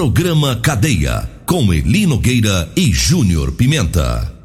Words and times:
Programa 0.00 0.56
Cadeia. 0.56 1.28
Com 1.44 1.74
Elino 1.74 2.16
Gueira 2.16 2.72
e 2.74 2.90
Júnior 2.90 3.52
Pimenta. 3.52 4.39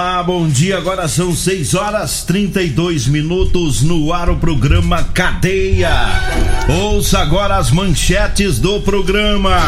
Olá, 0.00 0.22
bom 0.22 0.48
dia. 0.48 0.78
Agora 0.78 1.06
são 1.08 1.36
6 1.36 1.74
horas 1.74 2.24
32 2.24 3.06
minutos 3.06 3.82
no 3.82 4.14
ar 4.14 4.30
o 4.30 4.36
programa 4.38 5.04
Cadeia. 5.04 5.92
Ouça 6.66 7.18
agora 7.18 7.58
as 7.58 7.70
manchetes 7.70 8.58
do 8.58 8.80
programa. 8.80 9.58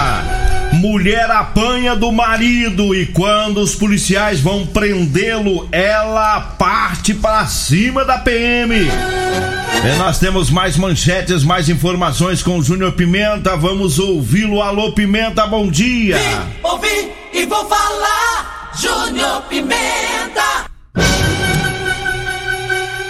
Mulher 0.72 1.30
apanha 1.30 1.94
do 1.94 2.10
marido 2.10 2.94
e 2.94 3.04
quando 3.04 3.60
os 3.60 3.74
policiais 3.74 4.40
vão 4.40 4.66
prendê-lo, 4.66 5.68
ela 5.70 6.40
parte 6.40 7.12
para 7.12 7.46
cima 7.46 8.02
da 8.02 8.16
PM. 8.16 8.74
E 8.74 9.98
nós 9.98 10.18
temos 10.18 10.48
mais 10.48 10.78
manchetes, 10.78 11.44
mais 11.44 11.68
informações 11.68 12.42
com 12.42 12.56
o 12.56 12.62
Júnior 12.62 12.92
Pimenta. 12.92 13.54
Vamos 13.54 13.98
ouvi-lo. 13.98 14.62
Alô, 14.62 14.92
Pimenta, 14.92 15.46
bom 15.46 15.68
dia. 15.68 16.16
Vim, 16.16 16.52
ouvi 16.62 17.12
e 17.34 17.44
vou 17.44 17.68
falar. 17.68 18.61
Júnior 18.74 19.42
Pimenta. 19.50 20.70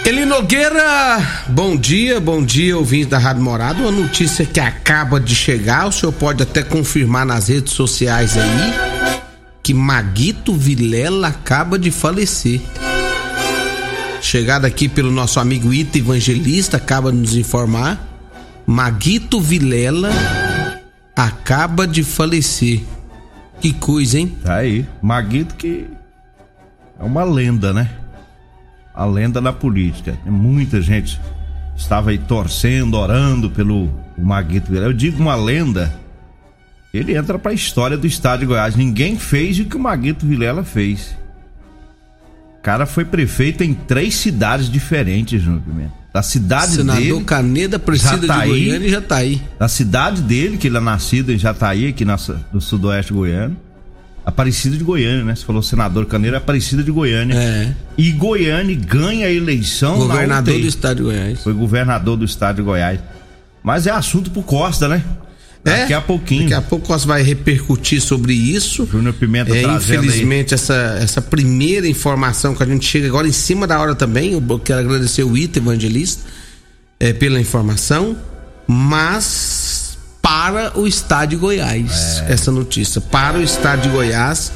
Eli 0.05 0.25
Nogueira, 0.25 1.45
bom 1.47 1.77
dia, 1.77 2.19
bom 2.19 2.43
dia, 2.43 2.77
ouvinte 2.77 3.05
da 3.05 3.17
Rádio 3.17 3.41
Morado. 3.41 3.81
Uma 3.81 3.91
notícia 3.91 4.45
que 4.45 4.59
acaba 4.59 5.19
de 5.19 5.33
chegar, 5.33 5.87
o 5.87 5.91
senhor 5.91 6.11
pode 6.11 6.43
até 6.43 6.61
confirmar 6.61 7.25
nas 7.25 7.47
redes 7.47 7.71
sociais 7.71 8.35
aí, 8.37 8.73
que 9.63 9.73
Maguito 9.73 10.53
Vilela 10.53 11.29
acaba 11.29 11.79
de 11.79 11.91
falecer. 11.91 12.59
Chegada 14.21 14.67
aqui 14.67 14.89
pelo 14.89 15.11
nosso 15.11 15.39
amigo 15.39 15.73
Ita 15.73 15.97
Evangelista, 15.97 16.75
acaba 16.75 17.09
de 17.09 17.17
nos 17.19 17.35
informar. 17.35 17.97
Maguito 18.67 19.39
Vilela 19.39 20.11
acaba 21.15 21.87
de 21.87 22.03
falecer. 22.03 22.81
Que 23.63 23.71
coisa, 23.71 24.19
hein? 24.19 24.27
Tá 24.43 24.55
aí. 24.55 24.85
Maguito 25.01 25.55
que 25.55 25.87
é 26.99 27.01
uma 27.01 27.23
lenda, 27.23 27.71
né? 27.71 27.89
A 28.93 29.05
lenda 29.05 29.39
da 29.39 29.53
política. 29.53 30.19
Muita 30.25 30.81
gente 30.81 31.17
estava 31.73 32.09
aí 32.09 32.17
torcendo, 32.17 32.95
orando 32.95 33.49
pelo 33.49 33.89
Maguito. 34.17 34.75
Eu 34.75 34.91
digo 34.91 35.21
uma 35.21 35.35
lenda. 35.35 35.97
Ele 36.93 37.15
entra 37.15 37.39
para 37.39 37.51
a 37.51 37.55
história 37.55 37.95
do 37.95 38.05
estado 38.05 38.41
de 38.41 38.47
Goiás. 38.47 38.75
Ninguém 38.75 39.17
fez 39.17 39.57
o 39.59 39.63
que 39.63 39.77
o 39.77 39.79
Maguito 39.79 40.25
Vilela 40.25 40.65
fez. 40.65 41.17
O 42.59 42.61
cara 42.61 42.85
foi 42.85 43.05
prefeito 43.05 43.63
em 43.63 43.73
três 43.73 44.15
cidades 44.15 44.69
diferentes, 44.69 45.41
Júnior 45.41 45.61
Pimenta. 45.61 46.02
Da 46.13 46.21
cidade 46.21 46.73
Senador 46.73 47.01
dele. 47.01 47.23
Caneda, 47.23 47.79
Presida 47.79 48.27
Jataí, 48.27 48.51
de 48.51 48.59
Goiânia, 48.65 48.89
já 48.89 49.01
tá 49.01 49.15
aí. 49.17 49.41
Da 49.57 49.67
cidade 49.67 50.21
dele, 50.21 50.57
que 50.57 50.67
ele 50.67 50.77
é 50.77 50.79
nascido 50.79 51.31
em 51.31 51.39
Jataí, 51.39 51.87
aqui 51.87 52.05
na, 52.05 52.17
no 52.53 52.61
sudoeste 52.61 53.11
goiano. 53.11 53.57
Aparecida 54.23 54.77
de 54.77 54.83
Goiânia, 54.83 55.25
né? 55.25 55.35
Você 55.35 55.43
falou 55.43 55.61
senador 55.63 56.05
Caneiro, 56.05 56.37
Aparecida 56.37 56.83
de 56.83 56.91
Goiânia. 56.91 57.35
É. 57.35 57.73
E 57.97 58.11
Goiânia 58.11 58.75
ganha 58.75 59.25
a 59.25 59.31
eleição. 59.31 59.97
na 59.97 60.05
Governador 60.05 60.59
do 60.59 60.67
estado 60.67 60.97
de 60.97 61.03
Goiás. 61.03 61.43
Foi 61.43 61.53
governador 61.53 62.15
do 62.15 62.23
estado 62.25 62.57
de 62.57 62.61
Goiás. 62.61 62.99
Mas 63.63 63.87
é 63.87 63.91
assunto 63.91 64.29
pro 64.29 64.43
Costa, 64.43 64.87
né? 64.87 65.03
Daqui 65.63 65.93
É, 65.93 65.95
a 65.95 66.01
pouquinho. 66.01 66.41
Daqui 66.49 66.53
a 66.55 66.61
pouco 66.61 66.87
você 66.87 67.07
vai 67.07 67.21
repercutir 67.23 68.01
sobre 68.01 68.33
isso. 68.33 68.85
Júnior 68.91 69.13
Pimenta 69.13 69.55
É, 69.55 69.61
trazendo 69.61 70.01
aí. 70.01 70.07
infelizmente, 70.07 70.53
essa, 70.53 70.97
essa 71.01 71.21
primeira 71.21 71.87
informação 71.87 72.53
que 72.53 72.61
a 72.63 72.65
gente 72.65 72.85
chega 72.85 73.07
agora 73.07 73.27
em 73.27 73.31
cima 73.31 73.65
da 73.65 73.79
hora 73.79 73.95
também. 73.95 74.33
Eu 74.33 74.59
quero 74.59 74.79
agradecer 74.81 75.23
o 75.23 75.37
Ita 75.37 75.59
Evangelista 75.59 76.21
é, 76.99 77.13
pela 77.13 77.39
informação, 77.39 78.17
mas 78.67 79.97
para 80.21 80.77
o 80.77 80.87
estado 80.87 81.29
de 81.31 81.35
Goiás, 81.37 82.21
É. 82.27 82.33
essa 82.33 82.51
notícia. 82.51 82.99
Para 82.99 83.37
o 83.37 83.41
estado 83.41 83.83
de 83.83 83.89
Goiás, 83.89 84.51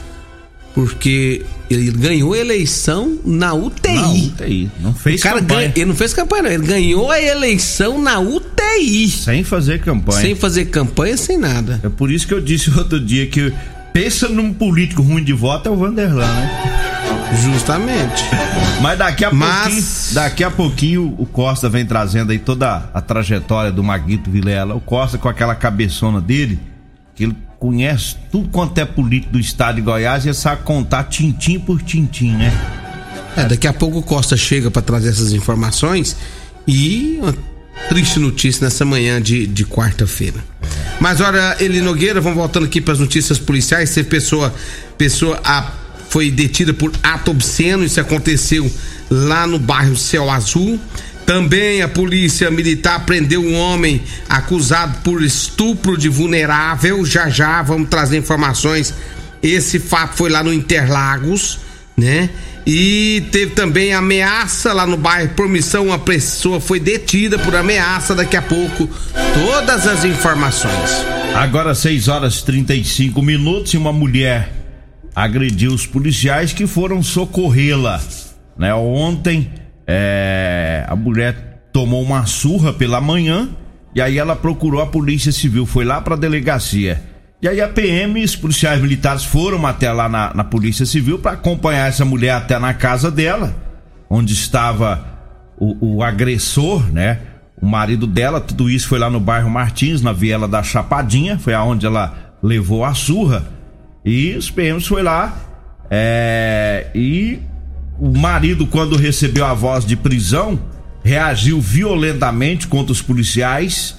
porque 0.74 1.46
ele 1.70 1.92
ganhou 1.92 2.34
a 2.34 2.38
eleição 2.38 3.18
na 3.26 3.54
UTI. 3.54 3.94
Na 3.96 4.08
UTI. 4.12 4.72
Não 4.80 4.94
fez 4.94 5.20
O 5.20 5.24
cara 5.24 5.40
campanha. 5.42 5.60
ganha- 5.62 5.74
ele 5.76 5.86
não 5.86 5.96
fez 5.96 6.14
campanha, 6.14 6.44
não. 6.44 6.50
Ele 6.52 6.66
ganhou 6.68 7.12
a 7.12 7.22
eleição 7.22 8.02
na 8.02 8.20
UTI. 8.20 9.10
Sem 9.10 9.44
fazer 9.44 9.80
campanha. 9.82 10.22
Sem 10.22 10.36
fazer 10.36 10.66
campanha, 10.66 11.18
sem 11.18 11.38
nada. 11.38 11.80
É 11.84 11.90
por 11.90 12.12
isso 12.12 12.28
que 12.28 12.34
eu 12.34 12.42
disse 12.42 12.70
outro 12.78 13.00
dia 13.00 13.28
que 13.28 13.52
pensa 13.94 14.28
num 14.30 14.54
político 14.54 15.02
ruim 15.02 15.24
de 15.24 15.34
voto 15.34 15.68
é 15.70 15.72
o 15.72 15.76
Vanderlan, 15.76 16.26
né? 16.26 16.84
Justamente. 17.44 18.24
Mas 18.82 18.98
daqui 18.98 19.26
a 19.26 19.32
Mas- 19.32 19.64
pouquinho, 19.64 20.14
daqui 20.14 20.44
a 20.44 20.52
pouquinho 20.52 21.16
o 21.18 21.26
Costa 21.26 21.68
vem 21.68 21.86
trazendo 21.86 22.32
aí 22.32 22.40
toda 22.40 22.90
a 22.94 23.02
trajetória 23.02 23.72
do 23.72 23.84
Maguito 23.84 24.30
Vilela. 24.32 24.76
O 24.76 24.80
Costa 24.80 25.18
com 25.18 25.28
aquela 25.28 25.56
cabeçona 25.56 26.22
dele, 26.22 26.58
que 27.16 27.24
ele 27.26 27.36
conhece 27.60 28.16
tudo 28.32 28.50
quanto 28.50 28.78
é 28.78 28.86
político 28.86 29.34
do 29.34 29.40
estado 29.40 29.76
de 29.76 29.82
Goiás 29.82 30.26
e 30.26 30.34
sabe 30.34 30.64
contar 30.64 31.06
tintim 31.06 31.60
por 31.60 31.82
tintim, 31.82 32.32
né? 32.32 32.54
É, 33.36 33.46
daqui 33.46 33.68
a 33.68 33.74
pouco 33.74 34.00
o 34.00 34.04
Costa 34.04 34.36
chega 34.36 34.72
para 34.72 34.82
trazer 34.82 35.10
essas 35.10 35.32
informações 35.32 36.16
e 36.68 37.20
uma 37.22 37.36
triste 37.90 38.20
notícia 38.20 38.66
nessa 38.66 38.84
manhã 38.84 39.22
de, 39.22 39.46
de 39.46 39.66
quarta-feira. 39.66 40.44
Mas 41.00 41.22
olha, 41.22 41.56
Eli 41.60 41.80
Nogueira, 41.82 42.20
vamos 42.20 42.38
voltando 42.38 42.66
aqui 42.66 42.82
para 42.82 42.94
as 42.94 43.00
notícias 43.00 43.38
policiais. 43.38 43.94
Teve 43.94 44.10
pessoa, 44.10 44.54
pessoa 44.98 45.40
a, 45.44 45.72
foi 46.10 46.32
detida 46.32 46.74
por 46.74 46.92
ato 47.04 47.32
obsceno, 47.32 47.84
isso 47.84 48.00
aconteceu 48.02 48.70
lá 49.10 49.46
no 49.46 49.60
bairro 49.60 49.96
Céu 49.96 50.30
Azul. 50.30 50.80
Também 51.28 51.82
a 51.82 51.90
polícia 51.90 52.50
militar 52.50 53.06
prendeu 53.06 53.42
um 53.42 53.54
homem 53.54 54.02
acusado 54.30 55.00
por 55.04 55.22
estupro 55.22 55.98
de 55.98 56.08
vulnerável. 56.08 57.04
Já 57.06 57.28
já 57.28 57.62
vamos 57.62 57.90
trazer 57.90 58.18
informações. 58.18 58.94
Esse 59.44 59.78
fato 59.78 60.16
foi 60.16 60.30
lá 60.30 60.42
no 60.42 60.54
Interlagos, 60.54 61.60
né? 61.98 62.30
E 62.66 63.26
teve 63.30 63.52
também 63.52 63.94
ameaça 63.94 64.72
lá 64.72 64.88
no 64.88 64.96
bairro 64.96 65.34
Promissão. 65.36 65.88
Uma 65.88 66.00
pessoa 66.00 66.62
foi 66.62 66.80
detida 66.80 67.38
por 67.38 67.54
ameaça. 67.58 68.16
Daqui 68.16 68.38
a 68.38 68.42
pouco, 68.42 68.90
todas 69.34 69.86
as 69.86 70.06
informações. 70.06 70.92
Agora 71.36 71.76
6 71.76 72.08
horas 72.08 72.42
35 72.42 73.22
minutos 73.22 73.74
e 73.74 73.78
uma 73.78 73.92
mulher 73.92 74.54
agrediu 75.14 75.74
os 75.74 75.86
policiais 75.86 76.54
que 76.54 76.66
foram 76.66 77.04
socorrê-la. 77.04 78.02
Né? 78.58 78.74
Ontem 78.74 79.67
é, 79.88 80.86
a 80.88 80.96
mulher 80.96 81.62
tomou 81.72 82.04
uma 82.04 82.26
surra 82.26 82.74
pela 82.74 83.00
manhã 83.00 83.50
e 83.96 84.02
aí 84.02 84.18
ela 84.18 84.36
procurou 84.36 84.82
a 84.82 84.88
polícia 84.88 85.32
civil, 85.32 85.66
foi 85.66 85.86
lá 85.86 86.02
para 86.02 86.16
a 86.16 86.18
delegacia. 86.18 87.02
E 87.42 87.48
aí 87.48 87.62
a 87.62 87.68
PM 87.68 88.24
os 88.24 88.36
policiais 88.36 88.82
militares 88.82 89.24
foram 89.24 89.66
até 89.66 89.92
lá 89.92 90.10
na, 90.10 90.34
na 90.34 90.44
polícia 90.44 90.86
civil 90.86 91.20
para 91.20 91.32
acompanhar 91.32 91.88
essa 91.88 92.04
mulher 92.04 92.32
até 92.32 92.60
na 92.60 92.74
casa 92.74 93.10
dela, 93.10 93.56
onde 94.10 94.34
estava 94.34 95.06
o, 95.58 95.96
o 95.98 96.04
agressor, 96.04 96.92
né? 96.92 97.20
O 97.60 97.66
marido 97.66 98.06
dela, 98.06 98.40
tudo 98.40 98.70
isso 98.70 98.88
foi 98.88 99.00
lá 99.00 99.10
no 99.10 99.20
bairro 99.20 99.50
Martins, 99.50 100.02
na 100.02 100.14
viela 100.14 100.48
da 100.48 100.62
Chapadinha, 100.62 101.40
foi 101.40 101.54
aonde 101.54 101.86
ela 101.86 102.36
levou 102.42 102.86
a 102.86 102.94
surra. 102.94 103.48
E 104.06 104.36
os 104.36 104.50
PMs 104.52 104.88
foi 104.88 105.02
lá 105.02 105.36
é, 105.90 106.88
e 106.94 107.40
o 108.00 108.16
marido, 108.18 108.68
quando 108.68 108.96
recebeu 108.96 109.46
a 109.46 109.54
voz 109.54 109.86
de 109.86 109.96
prisão, 109.96 110.60
reagiu 111.04 111.60
violentamente 111.60 112.68
contra 112.68 112.92
os 112.92 113.02
policiais. 113.02 113.96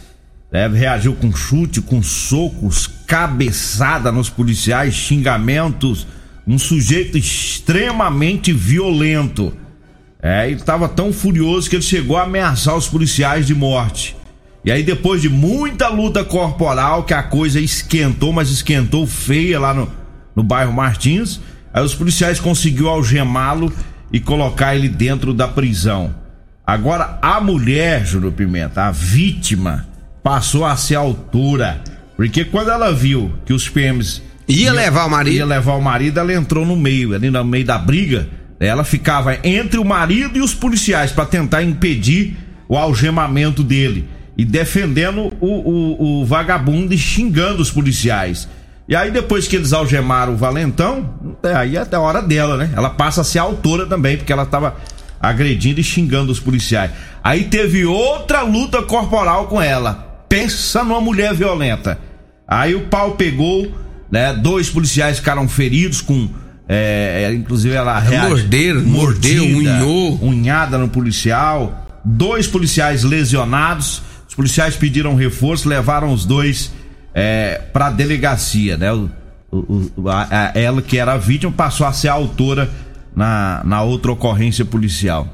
né? 0.53 0.69
reagiu 0.69 1.15
com 1.15 1.33
chute, 1.35 1.81
com 1.81 2.03
socos, 2.03 2.87
cabeçada 3.07 4.13
nos 4.13 4.31
policiais, 4.31 4.95
xingamentos. 4.95 6.07
Um 6.47 6.59
sujeito 6.59 7.19
extremamente 7.19 8.53
violento. 8.53 9.53
É, 10.23 10.47
ele 10.47 10.57
estava 10.57 10.89
tão 10.89 11.13
furioso 11.13 11.69
que 11.69 11.77
ele 11.77 11.83
chegou 11.83 12.17
a 12.17 12.23
ameaçar 12.23 12.77
os 12.77 12.89
policiais 12.89 13.47
de 13.47 13.55
morte. 13.55 14.17
E 14.65 14.73
aí, 14.73 14.83
depois 14.83 15.23
de 15.23 15.29
muita 15.29 15.89
luta 15.89 16.25
corporal, 16.25 17.05
que 17.05 17.15
a 17.15 17.23
coisa 17.23 17.61
esquentou, 17.61 18.33
mas 18.33 18.51
esquentou 18.51 19.07
feia 19.07 19.61
lá 19.61 19.73
no, 19.73 19.89
no 20.35 20.43
bairro 20.43 20.73
Martins. 20.73 21.41
Aí 21.73 21.85
os 21.85 21.95
policiais 21.95 22.41
conseguiu 22.41 22.89
algemá-lo 22.89 23.73
e 24.13 24.19
colocar 24.21 24.75
ele 24.75 24.89
dentro 24.89 25.33
da 25.35 25.47
prisão. 25.47 26.15
Agora 26.67 27.19
a 27.23 27.41
mulher, 27.41 28.05
Júlio 28.05 28.33
Pimenta, 28.33 28.85
a 28.85 28.91
vítima, 28.91 29.87
passou 30.23 30.65
a 30.65 30.77
ser 30.77 30.97
autora. 30.97 31.81
Porque 32.17 32.45
quando 32.45 32.71
ela 32.71 32.93
viu 32.93 33.33
que 33.47 33.53
os 33.53 33.69
PMs 33.69 34.23
Ia 34.49 34.73
levar 34.73 35.07
o 35.07 35.11
marido? 35.11 35.37
ia 35.37 35.45
levar 35.45 35.75
o 35.75 35.83
marido, 35.83 36.19
ela 36.19 36.33
entrou 36.33 36.65
no 36.65 36.75
meio, 36.75 37.15
ali 37.15 37.31
no 37.31 37.45
meio 37.45 37.65
da 37.65 37.79
briga. 37.79 38.29
Ela 38.59 38.83
ficava 38.83 39.39
entre 39.45 39.79
o 39.79 39.85
marido 39.85 40.39
e 40.39 40.43
os 40.43 40.55
policiais 40.55 41.13
para 41.13 41.27
tentar 41.27 41.63
impedir 41.63 42.37
o 42.69 42.77
algemamento 42.77 43.63
dele 43.63 44.09
e 44.37 44.45
defendendo 44.45 45.33
o, 45.41 45.47
o, 45.47 46.21
o 46.23 46.27
vagabundo 46.27 46.93
e 46.93 46.99
xingando 46.99 47.63
os 47.63 47.71
policiais. 47.71 48.49
E 48.89 48.97
aí 48.97 49.11
depois 49.11 49.47
que 49.47 49.55
eles 49.55 49.73
algemaram 49.75 50.33
o 50.33 50.37
Valentão, 50.37 51.15
é, 51.43 51.53
aí 51.55 51.77
é 51.77 51.87
a 51.93 52.01
hora 52.01 52.23
dela, 52.23 52.57
né? 52.57 52.71
Ela 52.75 52.89
passa 52.89 53.21
a 53.21 53.25
ser 53.25 53.39
autora 53.39 53.85
também, 53.85 54.17
porque 54.17 54.33
ela 54.33 54.47
tava 54.47 54.77
agredindo 55.21 55.79
e 55.79 55.85
xingando 55.85 56.33
os 56.33 56.41
policiais. 56.41 56.91
Aí 57.23 57.45
teve 57.45 57.85
outra 57.85 58.41
luta 58.43 58.81
corporal 58.83 59.47
com 59.47 59.61
ela. 59.61 60.25
Pensa 60.29 60.83
numa 60.83 61.01
mulher 61.03 61.35
violenta. 61.35 61.99
Aí 62.47 62.75
o 62.75 62.87
pau 62.87 63.13
pegou, 63.13 63.71
né? 64.11 64.33
Dois 64.33 64.71
policiais 64.71 65.19
ficaram 65.19 65.47
feridos 65.47 66.01
com. 66.01 66.31
É, 66.67 67.25
é, 67.27 67.35
inclusive 67.35 67.75
ela 67.75 67.99
reage- 67.99 68.29
morderam, 68.29 68.83
mordeu, 68.83 69.45
unhou. 69.45 70.19
unhada 70.23 70.79
no 70.79 70.89
policial. 70.89 72.01
Dois 72.03 72.47
policiais 72.47 73.05
lesionados. 73.05 74.01
Os 74.27 74.35
policiais 74.35 74.77
pediram 74.77 75.15
reforço, 75.15 75.69
levaram 75.69 76.13
os 76.13 76.25
dois 76.25 76.71
é, 77.19 77.61
pra 77.73 77.91
delegacia, 77.91 78.77
né? 78.77 78.93
O, 78.93 79.09
o- 79.51 80.09
a- 80.09 80.29
a- 80.31 80.59
ela 80.59 80.81
que 80.83 80.99
era 80.99 81.15
a 81.15 81.19
vítima 81.19 81.51
passou 81.51 81.87
a 81.87 81.93
ser 81.93 82.09
a 82.09 82.13
autora 82.13 82.71
na, 83.17 83.63
na 83.65 83.83
outra 83.83 84.13
ocorrência 84.13 84.65
policial. 84.65 85.27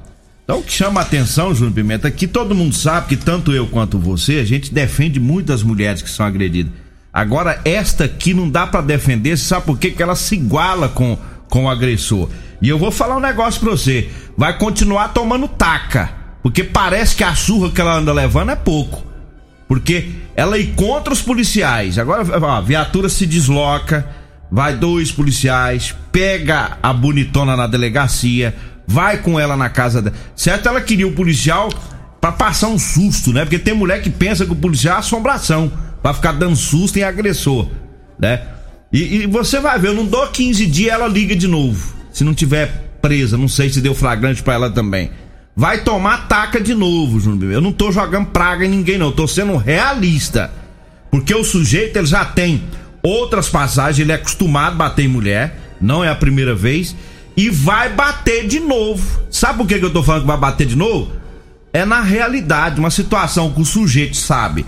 Então 0.44 0.58
o 0.60 0.62
que 0.62 0.72
chama 0.72 1.00
a 1.00 1.02
atenção, 1.02 1.54
Júnior 1.54 1.74
Pimenta, 1.74 2.08
é 2.08 2.10
que 2.10 2.26
todo 2.26 2.54
mundo 2.54 2.74
sabe 2.74 3.08
que 3.08 3.16
tanto 3.16 3.52
eu 3.52 3.66
quanto 3.66 3.98
você, 3.98 4.36
a 4.38 4.44
gente 4.44 4.72
defende 4.72 5.18
muitas 5.18 5.62
mulheres 5.62 6.00
que 6.02 6.10
são 6.10 6.24
agredidas. 6.26 6.72
Agora, 7.12 7.60
esta 7.64 8.04
aqui 8.04 8.34
não 8.34 8.48
dá 8.50 8.66
pra 8.66 8.80
defender, 8.80 9.36
sabe 9.36 9.66
por 9.66 9.78
quê? 9.78 9.90
Que 9.90 10.02
ela 10.02 10.16
se 10.16 10.34
iguala 10.34 10.88
com, 10.88 11.16
com 11.48 11.64
o 11.64 11.70
agressor. 11.70 12.28
E 12.60 12.68
eu 12.68 12.78
vou 12.78 12.90
falar 12.90 13.16
um 13.16 13.20
negócio 13.20 13.60
pra 13.60 13.70
você. 13.70 14.08
Vai 14.36 14.56
continuar 14.58 15.08
tomando 15.08 15.46
taca. 15.48 16.10
Porque 16.42 16.64
parece 16.64 17.14
que 17.16 17.22
a 17.24 17.34
surra 17.34 17.70
que 17.70 17.80
ela 17.80 17.96
anda 17.96 18.12
levando 18.12 18.50
é 18.50 18.56
pouco. 18.56 19.04
Porque 19.66 20.10
ela 20.36 20.58
ir 20.58 20.74
contra 20.74 21.12
os 21.12 21.22
policiais. 21.22 21.98
Agora 21.98 22.22
a 22.22 22.60
viatura 22.60 23.08
se 23.08 23.26
desloca, 23.26 24.06
vai 24.50 24.76
dois 24.76 25.10
policiais, 25.10 25.94
pega 26.12 26.78
a 26.82 26.92
bonitona 26.92 27.56
na 27.56 27.66
delegacia, 27.66 28.54
vai 28.86 29.18
com 29.18 29.38
ela 29.38 29.56
na 29.56 29.68
casa 29.68 30.02
dela. 30.02 30.16
Certo? 30.36 30.68
Ela 30.68 30.80
queria 30.80 31.08
o 31.08 31.12
policial 31.12 31.70
pra 32.20 32.32
passar 32.32 32.68
um 32.68 32.78
susto, 32.78 33.32
né? 33.32 33.44
Porque 33.44 33.58
tem 33.58 33.74
mulher 33.74 34.02
que 34.02 34.10
pensa 34.10 34.46
que 34.46 34.52
o 34.52 34.56
policial 34.56 34.96
é 34.96 34.98
assombração, 35.00 35.72
pra 36.02 36.14
ficar 36.14 36.32
dando 36.32 36.56
susto 36.56 36.98
em 36.98 37.02
agressor, 37.02 37.68
né? 38.18 38.42
E, 38.92 39.22
e 39.22 39.26
você 39.26 39.58
vai 39.58 39.78
ver, 39.78 39.88
eu 39.88 39.94
não 39.94 40.06
dou 40.06 40.26
15 40.28 40.66
dias, 40.66 40.92
ela 40.92 41.08
liga 41.08 41.34
de 41.34 41.48
novo. 41.48 41.94
Se 42.12 42.22
não 42.22 42.32
tiver 42.32 42.96
presa, 43.02 43.36
não 43.36 43.48
sei 43.48 43.68
se 43.68 43.80
deu 43.80 43.94
flagrante 43.94 44.42
pra 44.42 44.54
ela 44.54 44.70
também. 44.70 45.10
Vai 45.56 45.82
tomar 45.82 46.26
taca 46.26 46.60
de 46.60 46.74
novo, 46.74 47.20
Júnior. 47.20 47.52
Eu 47.52 47.60
não 47.60 47.72
tô 47.72 47.92
jogando 47.92 48.26
praga 48.26 48.64
em 48.64 48.68
ninguém, 48.68 48.98
não. 48.98 49.06
Eu 49.06 49.12
tô 49.12 49.28
sendo 49.28 49.56
realista. 49.56 50.50
Porque 51.10 51.34
o 51.34 51.44
sujeito 51.44 51.96
ele 51.96 52.06
já 52.06 52.24
tem 52.24 52.64
outras 53.02 53.48
passagens, 53.48 54.00
ele 54.00 54.10
é 54.10 54.16
acostumado 54.16 54.72
a 54.72 54.76
bater 54.76 55.04
em 55.04 55.08
mulher, 55.08 55.76
não 55.80 56.02
é 56.02 56.08
a 56.08 56.14
primeira 56.14 56.54
vez, 56.54 56.96
e 57.36 57.50
vai 57.50 57.88
bater 57.88 58.48
de 58.48 58.58
novo. 58.58 59.20
Sabe 59.30 59.58
por 59.58 59.66
que, 59.68 59.78
que 59.78 59.84
eu 59.84 59.92
tô 59.92 60.02
falando 60.02 60.22
que 60.22 60.26
vai 60.26 60.36
bater 60.36 60.66
de 60.66 60.74
novo? 60.74 61.12
É 61.72 61.84
na 61.84 62.00
realidade, 62.00 62.80
uma 62.80 62.90
situação 62.90 63.52
que 63.52 63.60
o 63.60 63.64
sujeito 63.64 64.16
sabe 64.16 64.66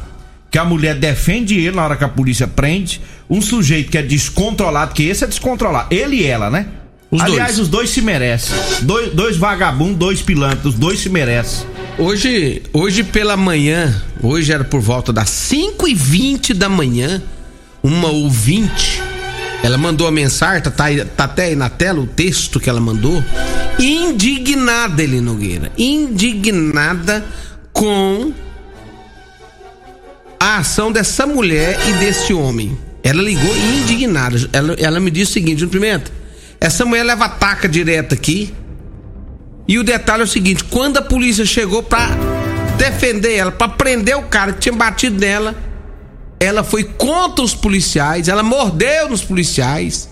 que 0.50 0.58
a 0.58 0.64
mulher 0.64 0.94
defende 0.94 1.58
ele 1.58 1.76
na 1.76 1.84
hora 1.84 1.96
que 1.96 2.04
a 2.04 2.08
polícia 2.08 2.46
prende, 2.46 3.00
um 3.28 3.42
sujeito 3.42 3.90
que 3.90 3.98
é 3.98 4.02
descontrolado, 4.02 4.94
que 4.94 5.02
esse 5.02 5.24
é 5.24 5.26
descontrolado, 5.26 5.92
ele 5.92 6.16
e 6.16 6.26
ela, 6.26 6.48
né? 6.48 6.68
Os 7.11 7.20
Aliás, 7.20 7.56
dois. 7.56 7.58
os 7.61 7.69
dois 7.69 7.91
se 7.91 8.03
merecem. 8.03 8.55
Dois, 8.82 9.12
dois 9.12 9.37
vagabundos, 9.37 9.97
dois 9.97 10.23
pilantras, 10.23 10.67
os 10.67 10.75
dois 10.75 11.00
se 11.00 11.08
merecem. 11.08 11.67
Hoje, 11.99 12.62
hoje 12.73 13.05
pela 13.05 13.37
manhã, 13.37 14.03
hoje 14.23 14.53
era 14.53 14.64
por 14.64 14.81
volta 14.81 15.12
das 15.12 15.31
5 15.31 15.88
e 15.88 15.94
20 15.94 16.53
da 16.53 16.69
manhã, 16.69 17.23
uma 17.82 18.08
ouvinte, 18.08 19.00
ela 19.62 19.79
mandou 19.79 20.06
a 20.06 20.11
mensagem, 20.11 20.62
tá, 20.62 20.70
tá 20.70 20.88
tá 21.17 21.25
até 21.25 21.44
aí 21.44 21.56
na 21.56 21.70
tela 21.70 22.00
o 22.00 22.06
texto 22.06 22.61
que 22.61 22.69
ela 22.69 22.81
mandou, 22.81 23.23
indignada, 23.79 25.03
Eli 25.03 25.20
Nogueira, 25.20 25.70
indignada 25.79 27.25
com 27.73 28.32
a 30.38 30.58
ação 30.58 30.93
dessa 30.93 31.26
mulher 31.26 31.79
e 31.88 31.93
desse 31.94 32.35
homem. 32.35 32.76
Ela 33.03 33.23
ligou 33.23 33.56
indignada. 33.56 34.49
Ela, 34.53 34.75
ela 34.79 35.00
me 35.00 35.11
disse 35.11 35.31
o 35.31 35.35
seguinte, 35.35 35.67
Pimenta, 35.67 36.11
essa 36.61 36.85
mulher 36.85 37.05
leva 37.05 37.29
taca 37.29 37.69
direto 37.69 38.14
aqui, 38.14 38.55
e 39.69 39.79
o 39.79 39.85
detalhe 39.85 40.23
é 40.23 40.25
o 40.25 40.29
seguinte: 40.29 40.64
quando 40.64 40.99
a 40.99 41.03
polícia 41.03 41.44
chegou 41.44 41.82
pra 41.82 42.08
defender 42.76 43.37
ela, 43.37 43.53
pra 43.53 43.69
prender 43.69 44.17
o 44.17 44.23
cara 44.23 44.53
que 44.53 44.61
tinha 44.61 44.75
batido 44.75 45.19
nela, 45.19 45.55
ela 46.38 46.62
foi 46.62 46.85
contra 46.85 47.44
os 47.44 47.55
policiais, 47.55 48.29
ela 48.29 48.43
mordeu 48.43 49.08
nos 49.08 49.23
policiais. 49.23 50.08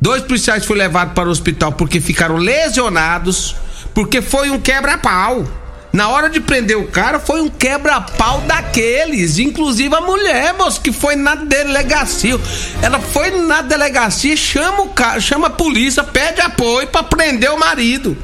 Dois 0.00 0.22
policiais 0.22 0.64
foram 0.64 0.78
levados 0.78 1.14
para 1.14 1.28
o 1.28 1.32
hospital 1.32 1.72
porque 1.72 2.00
ficaram 2.00 2.36
lesionados, 2.36 3.54
porque 3.94 4.22
foi 4.22 4.50
um 4.50 4.58
quebra-pau. 4.58 5.46
Na 5.92 6.08
hora 6.08 6.30
de 6.30 6.40
prender 6.40 6.76
o 6.78 6.86
cara, 6.86 7.18
foi 7.18 7.40
um 7.40 7.48
quebra-pau 7.48 8.40
daqueles. 8.42 9.38
Inclusive 9.38 9.92
a 9.94 10.00
mulher, 10.00 10.54
moço, 10.54 10.80
que 10.80 10.92
foi 10.92 11.16
na 11.16 11.34
delegacia. 11.34 12.38
Ela 12.80 13.00
foi 13.00 13.30
na 13.32 13.60
delegacia, 13.60 14.36
chama 14.36 14.82
o 14.82 14.88
cara, 14.90 15.20
chama 15.20 15.48
a 15.48 15.50
polícia, 15.50 16.04
pede 16.04 16.40
apoio 16.40 16.86
pra 16.86 17.02
prender 17.02 17.50
o 17.50 17.58
marido. 17.58 18.16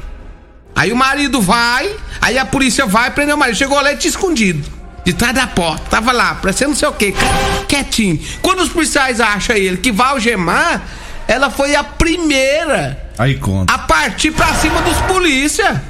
Aí 0.73 0.93
o 0.93 0.95
marido 0.95 1.41
vai, 1.41 1.89
aí 2.21 2.37
a 2.37 2.45
polícia 2.45 2.85
vai 2.85 3.11
prender 3.11 3.35
o 3.35 3.37
marido. 3.37 3.57
Chegou 3.57 3.81
lá 3.81 3.91
e 3.91 3.97
escondido. 3.97 4.77
De 5.03 5.13
trás 5.13 5.33
da 5.33 5.47
porta. 5.47 5.83
Tava 5.89 6.11
lá, 6.11 6.35
parecendo 6.35 6.71
não 6.71 6.77
sei 6.77 6.87
o 6.87 6.93
quê, 6.93 7.13
quietinho. 7.67 8.19
Quando 8.41 8.59
os 8.59 8.69
policiais 8.69 9.19
acham 9.21 9.55
ele 9.55 9.77
que 9.77 9.91
vai 9.91 10.09
algemar, 10.09 10.83
ela 11.27 11.49
foi 11.49 11.75
a 11.75 11.83
primeira 11.83 13.01
Aí 13.17 13.35
conta. 13.35 13.73
a 13.73 13.77
partir 13.77 14.31
pra 14.31 14.53
cima 14.55 14.81
dos 14.81 14.97
polícia. 15.01 15.81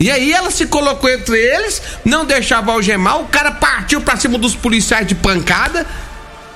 E 0.00 0.10
aí 0.10 0.32
ela 0.32 0.50
se 0.50 0.64
colocou 0.64 1.10
entre 1.10 1.36
eles, 1.36 1.82
não 2.02 2.24
deixava 2.24 2.72
algemar, 2.72 3.20
o 3.20 3.28
cara 3.28 3.52
partiu 3.52 4.00
pra 4.00 4.16
cima 4.16 4.38
dos 4.38 4.54
policiais 4.54 5.06
de 5.06 5.14
pancada. 5.14 5.86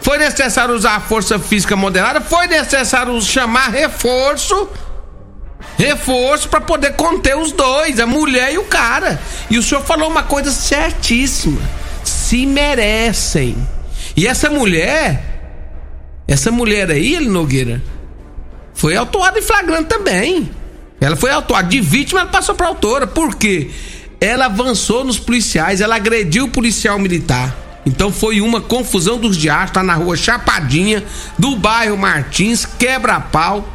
Foi 0.00 0.16
necessário 0.16 0.74
usar 0.74 0.96
a 0.96 1.00
força 1.00 1.38
física 1.38 1.76
moderada, 1.76 2.22
foi 2.22 2.46
necessário 2.46 3.20
chamar 3.20 3.68
reforço. 3.68 4.68
Reforço 5.76 6.48
pra 6.48 6.60
poder 6.60 6.94
conter 6.94 7.36
os 7.36 7.52
dois, 7.52 8.00
a 8.00 8.06
mulher 8.06 8.54
e 8.54 8.58
o 8.58 8.64
cara. 8.64 9.20
E 9.50 9.58
o 9.58 9.62
senhor 9.62 9.82
falou 9.82 10.08
uma 10.08 10.22
coisa 10.22 10.50
certíssima. 10.50 11.60
Se 12.02 12.46
merecem. 12.46 13.56
E 14.16 14.26
essa 14.26 14.48
mulher, 14.48 15.22
essa 16.26 16.50
mulher 16.50 16.90
aí, 16.90 17.18
Nogueira, 17.20 17.82
foi 18.72 18.96
autuada 18.96 19.38
em 19.38 19.42
flagrante 19.42 19.88
também. 19.88 20.50
Ela 21.04 21.16
foi 21.16 21.30
autuada 21.30 21.68
de 21.68 21.80
vítima, 21.80 22.20
ela 22.20 22.30
passou 22.30 22.54
pra 22.54 22.66
autora. 22.68 23.06
Por 23.06 23.34
quê? 23.36 23.70
Ela 24.20 24.46
avançou 24.46 25.04
nos 25.04 25.18
policiais, 25.18 25.80
ela 25.80 25.96
agrediu 25.96 26.44
o 26.46 26.48
policial 26.48 26.98
militar. 26.98 27.54
Então 27.84 28.10
foi 28.10 28.40
uma 28.40 28.60
confusão 28.60 29.18
dos 29.18 29.36
dias, 29.36 29.70
tá 29.70 29.82
na 29.82 29.94
rua 29.94 30.16
Chapadinha, 30.16 31.04
do 31.38 31.56
bairro 31.56 31.98
Martins, 31.98 32.64
quebra-pau. 32.64 33.68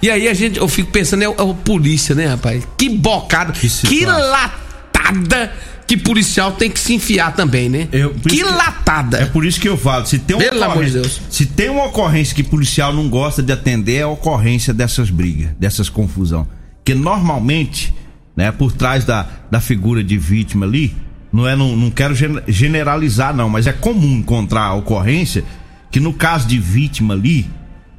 E 0.00 0.08
aí 0.08 0.28
a 0.28 0.34
gente, 0.34 0.58
eu 0.58 0.68
fico 0.68 0.92
pensando, 0.92 1.22
é 1.22 1.28
o, 1.28 1.34
é 1.36 1.42
o 1.42 1.54
polícia, 1.54 2.14
né, 2.14 2.26
rapaz? 2.26 2.62
Que 2.78 2.88
bocada, 2.88 3.52
que, 3.52 3.68
situação. 3.68 4.30
latada 4.30 5.52
que 5.86 5.96
policial 5.96 6.52
tem 6.52 6.70
que 6.70 6.78
se 6.78 6.94
enfiar 6.94 7.34
também, 7.34 7.68
né? 7.68 7.88
Eu- 7.92 8.10
que 8.14 8.28
que- 8.36 8.42
latada. 8.44 9.18
É 9.18 9.24
por 9.26 9.44
isso 9.44 9.60
que 9.60 9.68
eu 9.68 9.76
falo, 9.76 10.06
se 10.06 10.18
tem 10.20 10.36
uma 10.36 10.44
Pelo 10.44 10.62
amor 10.62 10.84
de 10.84 10.92
Deus. 10.92 11.20
se 11.30 11.46
tem 11.46 11.68
uma 11.68 11.86
ocorrência 11.86 12.34
que 12.34 12.42
policial 12.44 12.92
não 12.92 13.08
gosta 13.08 13.42
de 13.42 13.52
atender, 13.52 13.96
é 13.96 14.02
a 14.02 14.08
ocorrência 14.08 14.72
dessas 14.74 15.10
brigas, 15.10 15.50
dessas 15.58 15.88
confusão. 15.88 16.46
Que 16.86 16.94
normalmente, 16.94 17.92
né, 18.36 18.52
por 18.52 18.70
trás 18.70 19.04
da, 19.04 19.26
da 19.50 19.60
figura 19.60 20.04
de 20.04 20.16
vítima 20.16 20.64
ali, 20.64 20.94
não 21.32 21.46
é, 21.46 21.56
não, 21.56 21.76
não 21.76 21.90
quero 21.90 22.14
gen- 22.14 22.40
generalizar 22.46 23.34
não, 23.34 23.48
mas 23.50 23.66
é 23.66 23.72
comum 23.72 24.18
encontrar 24.18 24.62
a 24.66 24.74
ocorrência 24.74 25.42
que 25.90 25.98
no 25.98 26.12
caso 26.12 26.46
de 26.46 26.58
vítima 26.60 27.12
ali, 27.14 27.44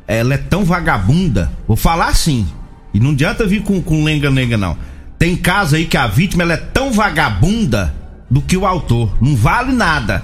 ela 0.08 0.36
é 0.36 0.38
tão 0.38 0.64
vagabunda, 0.64 1.52
vou 1.68 1.76
falar 1.76 2.08
assim, 2.08 2.48
e 2.94 3.00
não 3.00 3.12
adianta 3.12 3.46
vir 3.46 3.62
com, 3.62 3.82
com 3.82 4.06
lenga-lenga 4.06 4.56
não. 4.56 4.78
Tem 5.20 5.36
caso 5.36 5.76
aí 5.76 5.86
que 5.86 5.98
a 5.98 6.08
vítima 6.08 6.44
ela 6.44 6.54
é 6.54 6.58
tão 6.58 6.94
vagabunda 6.94 7.94
do 8.32 8.42
que 8.42 8.56
o 8.56 8.66
autor, 8.66 9.18
não 9.22 9.36
vale 9.36 9.74
nada. 9.74 10.24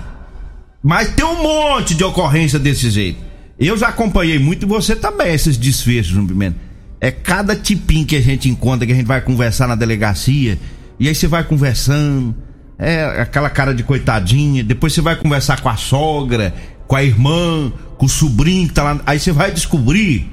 Mas 0.81 1.09
tem 1.09 1.25
um 1.25 1.43
monte 1.43 1.95
de 1.95 2.03
ocorrência 2.03 2.57
desse 2.59 2.89
jeito. 2.89 3.19
Eu 3.59 3.77
já 3.77 3.89
acompanhei 3.89 4.39
muito 4.39 4.63
e 4.65 4.69
você 4.69 4.95
também, 4.95 5.33
esses 5.33 5.57
desfechos, 5.57 6.13
Pimenta. 6.25 6.55
É 7.03 7.11
cada 7.11 7.53
tipinho 7.53 8.05
que 8.05 8.15
a 8.15 8.21
gente 8.21 8.47
encontra, 8.47 8.87
que 8.87 8.93
a 8.93 8.95
gente 8.95 9.05
vai 9.05 9.19
conversar 9.19 9.67
na 9.67 9.75
delegacia, 9.75 10.57
e 10.97 11.09
aí 11.09 11.13
você 11.13 11.27
vai 11.27 11.43
conversando, 11.43 12.33
é 12.79 13.19
aquela 13.19 13.49
cara 13.49 13.73
de 13.73 13.83
coitadinha, 13.83 14.63
depois 14.63 14.93
você 14.93 15.01
vai 15.01 15.17
conversar 15.17 15.59
com 15.59 15.67
a 15.67 15.75
sogra, 15.75 16.55
com 16.87 16.95
a 16.95 17.03
irmã, 17.03 17.73
com 17.97 18.05
o 18.05 18.09
sobrinho 18.09 18.69
que 18.69 18.73
tá 18.73 18.83
lá, 18.83 19.01
aí 19.05 19.19
você 19.19 19.33
vai 19.33 19.51
descobrir. 19.51 20.31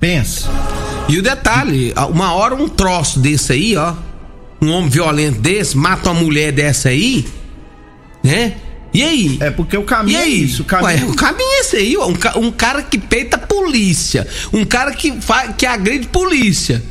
Pensa. 0.00 0.50
E 1.08 1.16
o 1.16 1.22
detalhe, 1.22 1.94
uma 2.10 2.32
hora 2.32 2.56
um 2.56 2.68
troço 2.68 3.20
desse 3.20 3.52
aí, 3.52 3.76
ó, 3.76 3.94
um 4.60 4.72
homem 4.72 4.90
violento 4.90 5.40
desse, 5.40 5.78
mata 5.78 6.10
uma 6.10 6.20
mulher 6.20 6.50
dessa 6.50 6.88
aí, 6.88 7.24
né? 8.24 8.56
E 8.92 9.02
aí? 9.02 9.36
É 9.40 9.50
porque 9.50 9.76
o 9.76 9.84
caminho 9.84 10.18
E 10.18 10.20
é 10.20 10.24
aí? 10.24 10.42
isso. 10.44 10.62
O 10.62 10.64
caminho... 10.64 11.06
Ué, 11.06 11.12
o 11.12 11.14
caminho 11.14 11.48
é 11.52 11.60
esse 11.60 11.76
aí, 11.76 11.96
ó, 11.96 12.06
um, 12.08 12.14
ca- 12.14 12.36
um 12.38 12.50
cara 12.50 12.82
que 12.82 12.98
peita 12.98 13.38
polícia, 13.38 14.26
um 14.52 14.64
cara 14.64 14.92
que, 14.92 15.20
fa, 15.20 15.48
que 15.52 15.64
agride 15.64 16.08
polícia, 16.08 16.82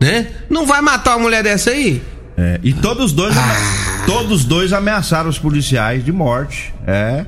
né? 0.00 0.28
Não 0.48 0.64
vai 0.66 0.80
matar 0.80 1.16
uma 1.16 1.24
mulher 1.24 1.42
dessa 1.42 1.70
aí? 1.70 2.00
É, 2.36 2.58
e 2.62 2.72
todos 2.72 3.12
dois, 3.12 3.36
Ah. 3.36 4.04
todos 4.06 4.44
dois 4.44 4.72
ameaçaram 4.72 5.28
os 5.28 5.38
policiais 5.38 6.04
de 6.04 6.12
morte. 6.12 6.72
É. 6.86 7.26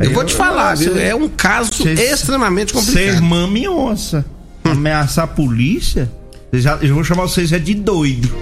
Eu 0.00 0.12
vou 0.12 0.24
te 0.24 0.32
falar, 0.34 0.76
viu? 0.76 0.96
É 0.96 1.12
um 1.14 1.28
caso 1.28 1.74
Cês- 1.74 1.98
extremamente 1.98 2.70
Ser 2.70 2.78
complicado. 2.78 3.14
irmã 3.16 3.46
minha 3.48 3.70
onça. 3.72 4.24
Ameaçar 4.64 5.24
a 5.24 5.28
polícia? 5.28 6.08
Eu, 6.52 6.60
já, 6.60 6.76
eu 6.80 6.94
vou 6.94 7.02
chamar 7.02 7.22
vocês 7.22 7.52
é 7.52 7.58
de 7.58 7.74
doido. 7.74 8.32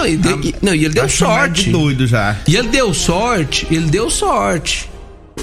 Não, 0.00 0.06
e, 0.06 0.16
de- 0.16 0.48
e- 0.48 0.54
não, 0.62 0.74
e 0.74 0.84
ele 0.84 0.94
deu 0.94 1.08
sorte. 1.08 1.64
de 1.64 1.70
doido 1.70 2.06
já. 2.06 2.36
E 2.48 2.56
ele 2.56 2.68
deu 2.68 2.92
sorte, 2.94 3.66
ele 3.70 3.86
deu 3.90 4.08
sorte. 4.10 4.88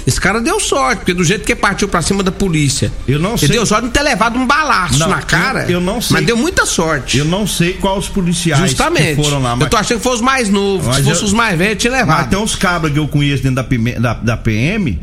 Esse 0.06 0.20
cara 0.20 0.40
deu 0.40 0.60
sorte, 0.60 0.98
porque 1.00 1.12
do 1.12 1.24
jeito 1.24 1.44
que 1.44 1.52
ele 1.52 1.60
partiu 1.60 1.88
pra 1.88 2.00
cima 2.00 2.22
da 2.22 2.30
polícia. 2.30 2.90
Eu 3.06 3.18
não 3.18 3.30
ele 3.30 3.38
sei- 3.38 3.48
deu 3.48 3.66
sorte 3.66 3.82
de 3.82 3.86
não 3.86 3.92
ter 3.92 4.02
levado 4.02 4.38
um 4.38 4.46
balaço 4.46 4.98
Não, 4.98 5.08
na 5.08 5.20
cara. 5.22 5.64
eu- 5.64 5.70
eu 5.72 5.80
não 5.80 6.00
sei- 6.00 6.16
Mas 6.18 6.26
deu 6.26 6.36
muita 6.36 6.64
sorte. 6.64 7.18
Eu 7.18 7.24
não 7.24 7.46
sei 7.46 7.72
quais 7.74 7.98
os 7.98 8.08
policiais 8.08 8.60
Justamente. 8.70 9.16
que 9.16 9.22
foram 9.24 9.42
lá, 9.42 9.56
mas, 9.56 9.64
Eu 9.64 9.70
tô 9.70 9.76
achando 9.76 9.98
que 9.98 10.02
fosse 10.04 10.16
os 10.16 10.22
mais 10.22 10.48
novos. 10.48 10.86
Mas 10.86 10.96
Se 10.98 11.02
fosse 11.02 11.20
eu- 11.22 11.26
os 11.26 11.32
mais 11.32 11.58
velhos, 11.58 11.78
tinha 11.82 11.90
mas 11.92 12.00
levado. 12.00 12.30
tem 12.30 12.38
uns 12.38 12.54
cabras 12.54 12.92
que 12.92 12.98
eu 12.98 13.08
conheço 13.08 13.42
dentro 13.42 13.56
da, 13.56 13.64
PM, 13.64 13.92
da, 13.98 14.14
da 14.14 14.36
PM. 14.36 15.00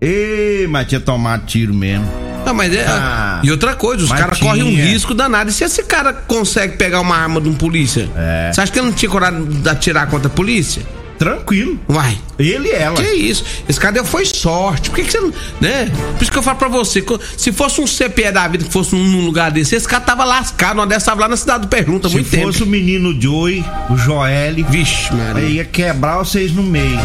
Ê, 0.00 0.66
mas 0.70 0.86
tinha 0.86 1.00
tomado 1.00 1.44
tiro 1.46 1.74
mesmo. 1.74 2.06
Não, 2.46 2.54
mas 2.54 2.72
é. 2.72 2.86
Ah, 2.86 3.40
e 3.42 3.50
outra 3.50 3.74
coisa, 3.74 4.04
os 4.04 4.12
caras 4.12 4.38
correm 4.38 4.62
um 4.62 4.74
risco 4.74 5.12
danado. 5.12 5.50
E 5.50 5.52
se 5.52 5.64
esse 5.64 5.82
cara 5.82 6.12
consegue 6.12 6.76
pegar 6.76 7.00
uma 7.00 7.16
arma 7.16 7.40
de 7.40 7.48
um 7.48 7.54
polícia? 7.54 8.08
É. 8.16 8.50
Você 8.52 8.60
acha 8.60 8.72
que 8.72 8.78
ele 8.78 8.86
não 8.86 8.94
tinha 8.94 9.10
coragem 9.10 9.44
de 9.44 9.68
atirar 9.68 10.08
contra 10.08 10.28
a 10.28 10.30
polícia? 10.30 10.82
Tranquilo. 11.18 11.80
Uai. 11.88 12.18
Ele 12.38 12.68
e 12.68 12.72
ela. 12.72 12.96
Que 12.96 13.08
isso? 13.10 13.42
Esse 13.68 13.80
cara 13.80 13.94
deu 13.94 14.04
foi 14.04 14.26
sorte. 14.26 14.90
Por 14.90 14.96
que, 14.96 15.04
que 15.04 15.10
você 15.12 15.20
não. 15.20 15.32
Né? 15.60 15.90
Por 16.16 16.22
isso 16.22 16.30
que 16.30 16.38
eu 16.38 16.42
falo 16.42 16.58
pra 16.58 16.68
você: 16.68 17.02
se 17.36 17.52
fosse 17.52 17.80
um 17.80 17.86
CPE 17.86 18.32
da 18.32 18.46
vida 18.46 18.64
que 18.64 18.70
fosse 18.72 18.94
num 18.94 19.24
lugar 19.24 19.50
desse, 19.50 19.74
esse 19.74 19.88
cara 19.88 20.02
tava 20.02 20.24
lascado. 20.24 20.76
Uma 20.78 20.86
dessa 20.86 21.06
tava 21.06 21.22
lá 21.22 21.28
na 21.28 21.36
cidade 21.36 21.62
do 21.62 21.68
Pergunta 21.68 22.06
há 22.06 22.10
Se 22.10 22.16
muito 22.16 22.28
fosse 22.28 22.58
tempo. 22.58 22.64
o 22.64 22.66
menino 22.66 23.18
Joey, 23.20 23.64
o 23.88 23.96
Joel, 23.96 24.56
Vixe, 24.68 25.12
mano. 25.14 25.40
ia 25.40 25.64
quebrar 25.64 26.18
vocês 26.18 26.52
no 26.52 26.62
meio. 26.62 26.98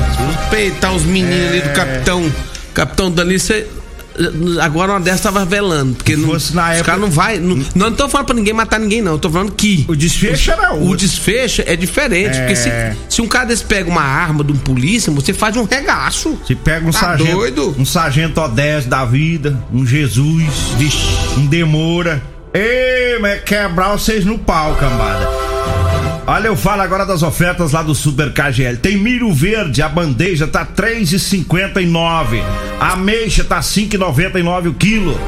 Peitar 0.49 0.93
os 0.93 1.03
meninos 1.03 1.47
ali 1.47 1.61
do 1.61 1.69
capitão. 1.69 2.31
Capitão 2.73 3.11
Dali, 3.11 3.39
você. 3.39 3.67
Agora 4.61 4.91
uma 4.93 4.99
dessa 4.99 5.23
tava 5.23 5.45
velando. 5.45 5.95
Porque 5.95 6.15
não, 6.15 6.27
fosse 6.29 6.55
na 6.55 6.63
os 6.65 6.69
época- 6.75 6.85
caras 6.85 7.01
não 7.01 7.09
vai. 7.09 7.39
Não, 7.39 7.55
não, 7.55 7.65
não 7.75 7.91
tô 7.93 8.07
falando 8.09 8.27
pra 8.27 8.35
ninguém 8.35 8.53
matar 8.53 8.79
ninguém, 8.79 9.01
não. 9.01 9.13
Eu 9.13 9.19
tô 9.19 9.29
falando 9.29 9.51
que. 9.51 9.85
O 9.87 9.95
desfecho 9.95 10.51
era 10.51 10.73
O 10.73 10.81
outro. 10.81 10.97
desfecho 10.97 11.63
é 11.65 11.75
diferente, 11.75 12.37
porque 12.37 12.55
se, 12.55 12.69
se 13.09 13.21
um 13.21 13.27
cara 13.27 13.45
desse 13.45 13.63
pega 13.63 13.89
uma 13.89 14.01
arma 14.03 14.43
de 14.43 14.51
um 14.51 14.57
polícia, 14.57 15.11
você 15.11 15.33
faz 15.33 15.55
um 15.57 15.63
regaço. 15.63 16.37
Se 16.45 16.55
pega 16.55 16.87
um 16.87 16.91
Tá 16.91 16.99
sargento. 16.99 17.31
doido? 17.31 17.75
Um 17.77 17.85
sargento 17.85 18.39
O10 18.41 18.87
da 18.87 19.05
vida, 19.05 19.57
um 19.73 19.85
Jesus, 19.85 20.43
um 21.37 21.45
Demora. 21.45 22.21
Ei, 22.53 23.17
mas 23.19 23.31
é 23.33 23.37
quebrar 23.37 23.91
vocês 23.93 24.25
no 24.25 24.37
pau, 24.37 24.75
cambada. 24.75 25.50
Olha, 26.27 26.47
eu 26.47 26.55
falo 26.55 26.83
agora 26.83 27.05
das 27.05 27.23
ofertas 27.23 27.71
lá 27.71 27.81
do 27.81 27.95
Super 27.95 28.31
KGL. 28.31 28.77
Tem 28.77 28.95
milho 28.95 29.33
verde, 29.33 29.81
a 29.81 29.89
bandeja 29.89 30.47
tá 30.47 30.61
R$ 30.61 30.69
3,59. 30.75 32.41
A 32.79 32.93
ameixa 32.93 33.43
tá 33.43 33.55
R$ 33.55 33.61
5,99 33.61 34.69
o 34.69 34.73
quilo. 34.73 35.19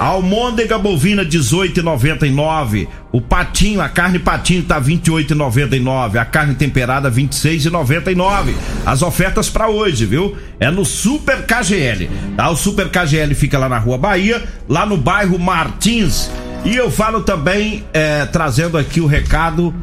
A 0.00 0.06
almôndega 0.06 0.78
bovina 0.78 1.24
18,99. 1.24 2.88
O 3.12 3.20
patinho, 3.20 3.80
a 3.80 3.88
carne 3.88 4.18
patinho 4.18 4.62
tá 4.62 4.80
28,99. 4.80 6.16
A 6.16 6.24
carne 6.24 6.54
temperada 6.54 7.10
26,99. 7.10 8.54
As 8.86 9.02
ofertas 9.02 9.50
pra 9.50 9.68
hoje, 9.68 10.06
viu? 10.06 10.36
É 10.58 10.70
no 10.70 10.84
Super 10.84 11.44
KGL. 11.44 12.08
Tá? 12.36 12.48
O 12.48 12.56
Super 12.56 12.88
KGL 12.88 13.34
fica 13.34 13.58
lá 13.58 13.68
na 13.68 13.78
Rua 13.78 13.98
Bahia, 13.98 14.42
lá 14.66 14.86
no 14.86 14.96
bairro 14.96 15.38
Martins. 15.38 16.30
E 16.64 16.74
eu 16.74 16.90
falo 16.90 17.20
também, 17.22 17.84
é, 17.92 18.24
trazendo 18.26 18.78
aqui 18.78 19.00
o 19.00 19.06
recado 19.06 19.74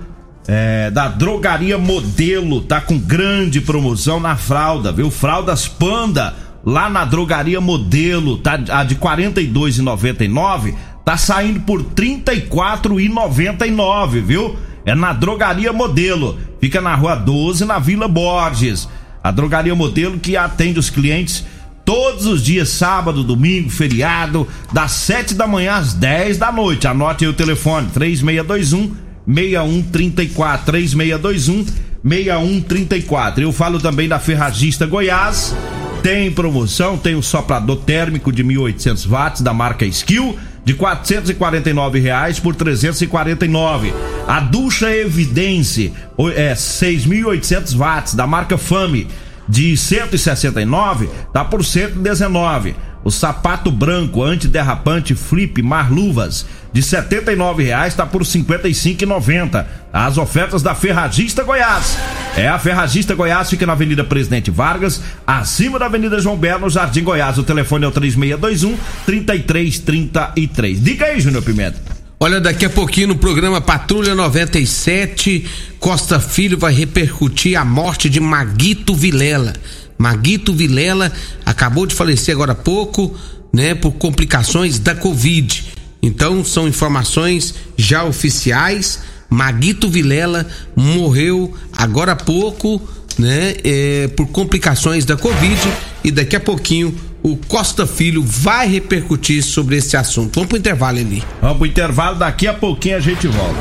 é, 0.47 0.91
da 0.91 1.07
Drogaria 1.07 1.75
Modelo, 1.77 2.61
tá 2.61 2.79
com 2.79 2.97
grande 2.97 3.59
promoção 3.61 4.19
na 4.19 4.35
fralda, 4.35 4.91
viu? 4.91 5.09
Fraldas 5.09 5.67
Panda, 5.67 6.35
lá 6.63 6.89
na 6.89 7.05
Drogaria 7.05 7.59
Modelo, 7.59 8.37
tá 8.37 8.59
a 8.69 8.83
de 8.83 8.93
R$ 8.95 9.01
42,99, 9.01 10.75
tá 11.03 11.17
saindo 11.17 11.61
por 11.61 11.79
R$ 11.79 11.87
34,99, 11.95 14.21
viu? 14.21 14.55
É 14.85 14.93
na 14.93 15.13
Drogaria 15.13 15.73
Modelo, 15.73 16.37
fica 16.61 16.79
na 16.79 16.93
Rua 16.93 17.15
12, 17.15 17.65
na 17.65 17.79
Vila 17.79 18.07
Borges. 18.07 18.87
A 19.23 19.31
Drogaria 19.31 19.73
Modelo 19.73 20.19
que 20.19 20.37
atende 20.37 20.77
os 20.77 20.91
clientes 20.91 21.43
todos 21.83 22.27
os 22.27 22.43
dias, 22.43 22.69
sábado, 22.69 23.23
domingo, 23.23 23.71
feriado, 23.71 24.47
das 24.71 24.91
7 24.91 25.33
da 25.33 25.47
manhã 25.47 25.73
às 25.73 25.93
10 25.93 26.37
da 26.37 26.51
noite. 26.51 26.87
Anote 26.87 27.25
aí 27.25 27.31
o 27.31 27.33
telefone: 27.33 27.87
3621 27.91 29.04
6134 29.27 30.65
3621 30.65 31.65
6134. 32.03 33.44
Eu 33.44 33.51
falo 33.51 33.79
também 33.79 34.08
da 34.08 34.20
Ferragista 34.20 34.86
Goiás. 34.86 35.55
Tem 36.03 36.32
promoção, 36.32 36.98
tem 36.98 37.15
o 37.15 37.24
soprador 37.24 37.77
térmico 37.77 38.32
de 38.32 38.44
1800 38.44 39.05
watts 39.08 39.41
da 39.41 39.53
marca 39.53 39.86
Skill 39.86 40.38
de 40.63 40.75
449 40.75 42.00
reais 42.00 42.39
por 42.39 42.53
349. 42.55 43.91
A 44.27 44.39
ducha 44.39 44.96
Evidence 44.96 45.91
o- 46.15 46.29
é 46.29 46.53
6.800 46.53 47.74
watts 47.74 48.13
da 48.13 48.27
marca 48.27 48.55
Fame 48.58 49.08
de 49.50 49.75
169 49.77 51.10
tá 51.34 51.44
por 51.44 51.63
119. 51.65 52.75
O 53.03 53.12
sapato 53.12 53.72
branco 53.72 54.24
antiderrapante 54.24 55.13
Flip 55.15 55.62
Mar 55.62 55.91
Luvas 55.91 56.46
de 56.75 56.84
79 56.84 57.63
reais 57.63 57.96
tá 57.96 58.05
por 58.05 58.22
R$ 58.22 58.27
55,90. 58.27 59.65
As 59.94 60.17
ofertas 60.17 60.62
da 60.62 60.75
Ferragista 60.75 61.41
Goiás. 61.41 61.98
É 62.36 62.50
a 62.50 62.60
Ferragista 62.60 63.15
Goiás 63.15 63.50
fica 63.50 63.65
na 63.65 63.72
Avenida 63.72 64.03
Presidente 64.03 64.51
Vargas, 64.51 65.01
acima 65.25 65.79
da 65.79 65.86
Avenida 65.86 66.20
João 66.20 66.36
Belo, 66.36 66.65
no 66.65 66.70
Jardim 66.70 67.01
Goiás. 67.01 67.38
O 67.38 67.44
telefone 67.44 67.86
é 67.86 67.88
o 67.88 67.91
3621 67.91 68.77
3333. 69.05 70.84
Diga 70.84 71.05
aí, 71.05 71.22
Júnior 71.22 71.44
Pimenta. 71.44 71.79
Olha, 72.20 72.41
daqui 72.41 72.65
a 72.65 72.70
pouquinho 72.70 73.08
no 73.08 73.15
programa 73.15 73.62
Patrulha 73.62 74.13
97, 74.13 75.46
Costa 75.79 76.20
Filho 76.20 76.58
vai 76.58 76.74
repercutir 76.74 77.58
a 77.58 77.63
morte 77.63 78.10
de 78.10 78.20
Maguito 78.20 78.94
Vilela. 78.94 79.53
Maguito 79.98 80.53
Vilela 80.53 81.10
acabou 81.46 81.86
de 81.86 81.96
falecer 81.96 82.36
agora 82.36 82.51
há 82.51 82.55
pouco, 82.55 83.17
né, 83.53 83.74
por 83.75 83.94
complicações 83.94 84.77
da 84.77 84.94
Covid. 84.94 85.84
Então, 86.05 86.45
são 86.45 86.67
informações 86.67 87.55
já 87.75 88.03
oficiais. 88.03 89.01
Maguito 89.27 89.89
Vilela 89.89 90.45
morreu 90.75 91.51
agora 91.75 92.12
há 92.12 92.15
pouco, 92.15 92.79
né, 93.17 93.55
é, 93.63 94.07
por 94.09 94.27
complicações 94.27 95.03
da 95.03 95.17
Covid. 95.17 95.59
E 96.03 96.12
daqui 96.12 96.35
a 96.35 96.39
pouquinho 96.39 96.95
o 97.24 97.35
Costa 97.35 97.88
Filho 97.88 98.21
vai 98.24 98.67
repercutir 98.67 99.41
sobre 99.41 99.77
esse 99.77 99.97
assunto. 99.97 100.35
Vamos 100.35 100.50
pro 100.50 100.59
intervalo 100.59 101.00
ali. 101.00 101.24
Vamos 101.41 101.57
pro 101.57 101.65
intervalo, 101.65 102.19
daqui 102.19 102.45
a 102.45 102.53
pouquinho 102.53 102.97
a 102.97 103.00
gente 103.00 103.27
volta. 103.27 103.59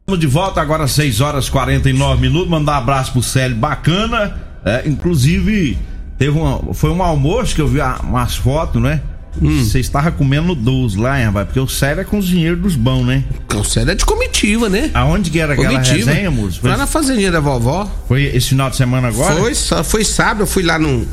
Estamos 0.00 0.18
de 0.18 0.26
volta 0.26 0.60
agora 0.60 0.82
às 0.82 0.90
6 0.90 1.20
horas 1.20 1.46
e 1.46 1.52
49 1.52 2.20
minutos. 2.20 2.50
Mandar 2.50 2.72
um 2.72 2.78
abraço 2.78 3.12
pro 3.12 3.22
Célio 3.22 3.56
bacana. 3.56 4.36
É, 4.64 4.82
inclusive, 4.88 5.78
teve 6.18 6.36
uma, 6.36 6.74
foi 6.74 6.90
um 6.90 7.00
almoço 7.00 7.54
que 7.54 7.60
eu 7.60 7.68
vi 7.68 7.78
umas 8.02 8.34
fotos, 8.34 8.82
né? 8.82 9.00
Você 9.38 9.78
estava 9.78 10.10
comendo 10.10 10.54
doce 10.54 10.96
lá, 10.98 11.18
hein, 11.18 11.26
rapaz? 11.26 11.46
Porque 11.46 11.60
o 11.60 11.68
Célio 11.68 12.00
é 12.00 12.04
com 12.04 12.18
os 12.18 12.26
dinheiros 12.26 12.60
dos 12.60 12.74
bons, 12.74 13.04
né? 13.04 13.24
O 13.54 13.64
Célio 13.64 13.92
é 13.92 13.94
de 13.94 14.04
comitiva, 14.04 14.68
né? 14.68 14.90
Aonde 14.92 15.30
que 15.30 15.38
era 15.38 15.54
aquela 15.54 15.80
Comitiva. 15.80 16.10
resenha, 16.10 16.30
moço? 16.30 16.60
Foi 16.60 16.70
lá 16.70 16.76
na 16.76 16.86
fazendinha 16.86 17.30
da 17.30 17.40
vovó. 17.40 17.90
Foi 18.08 18.24
esse 18.24 18.48
final 18.48 18.68
de 18.70 18.76
semana 18.76 19.08
agora? 19.08 19.36
Foi, 19.36 19.54
foi 19.84 20.04
sábado, 20.04 20.42
eu 20.42 20.46
fui 20.46 20.62
lá 20.62 20.78
no. 20.78 21.06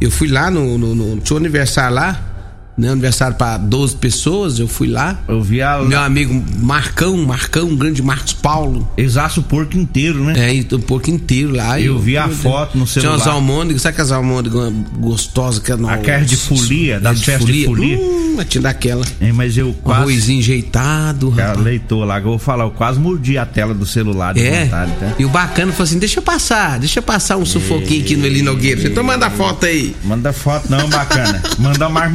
Eu 0.00 0.10
fui 0.10 0.28
lá 0.28 0.50
no. 0.50 0.76
no, 0.76 0.94
no 0.94 1.22
um 1.30 1.36
aniversário 1.36 1.94
lá. 1.94 2.31
Né? 2.76 2.90
Aniversário 2.90 3.36
para 3.36 3.58
12 3.58 3.96
pessoas, 3.96 4.58
eu 4.58 4.66
fui 4.68 4.88
lá. 4.88 5.18
Eu 5.28 5.42
vi 5.42 5.62
a. 5.62 5.78
Meu 5.82 6.00
amigo 6.00 6.42
Marcão, 6.58 7.16
Marcão, 7.18 7.68
um 7.68 7.76
grande 7.76 8.02
Marcos 8.02 8.32
Paulo. 8.32 8.88
Exaço 8.96 9.40
o 9.40 9.42
porco 9.42 9.76
inteiro, 9.76 10.22
né? 10.24 10.34
É, 10.56 10.74
o 10.74 10.78
porco 10.80 11.10
inteiro 11.10 11.54
lá. 11.54 11.80
Eu 11.80 11.98
vi 11.98 12.16
a 12.16 12.28
foto 12.28 12.76
no 12.78 12.84
Tinha 12.84 13.02
celular. 13.02 13.16
umas 13.16 13.26
almôndegas, 13.26 13.82
sabe 13.82 13.92
aquelas 13.94 14.12
almôndegas 14.12 14.72
gostosas 14.98 15.58
que 15.62 15.70
é 15.72 15.74
A 15.74 15.98
carne 15.98 16.26
de 16.26 16.36
folia, 16.36 16.98
das 17.00 17.18
de 17.20 17.24
festas 17.26 17.46
de 17.46 17.64
folia. 17.64 17.98
Hum, 17.98 18.36
tinha 18.48 18.62
daquela. 18.62 19.04
É, 19.20 19.32
mas 19.32 19.56
eu 19.56 19.74
quase. 19.82 20.00
arrozinho 20.02 20.38
enjeitado. 20.38 21.30
Rapaz. 21.30 21.58
leitor 21.60 22.04
lá, 22.04 22.20
que 22.20 22.26
eu 22.26 22.30
vou 22.30 22.38
falar, 22.38 22.64
eu 22.64 22.70
quase 22.70 22.98
mordi 22.98 23.36
a 23.38 23.44
tela 23.46 23.74
do 23.74 23.84
celular 23.86 24.34
de 24.34 24.40
É. 24.40 24.64
vontade, 24.64 24.92
tá? 24.98 25.12
E 25.18 25.24
o 25.24 25.28
bacana 25.28 25.72
foi 25.72 25.84
assim: 25.84 25.98
deixa 25.98 26.18
eu 26.18 26.22
passar, 26.22 26.78
deixa 26.78 26.98
eu 26.98 27.02
passar 27.02 27.36
um 27.36 27.44
sufoquinho 27.44 28.02
aqui 28.02 28.16
no 28.16 28.26
Eli 28.26 28.42
Nogueira. 28.42 28.88
Então 28.88 29.04
manda 29.04 29.26
a 29.26 29.30
foto 29.30 29.66
aí. 29.66 29.94
Manda 30.04 30.32
foto 30.32 30.70
não, 30.70 30.88
bacana. 30.88 31.42
Manda 31.58 31.88
uma 31.88 32.08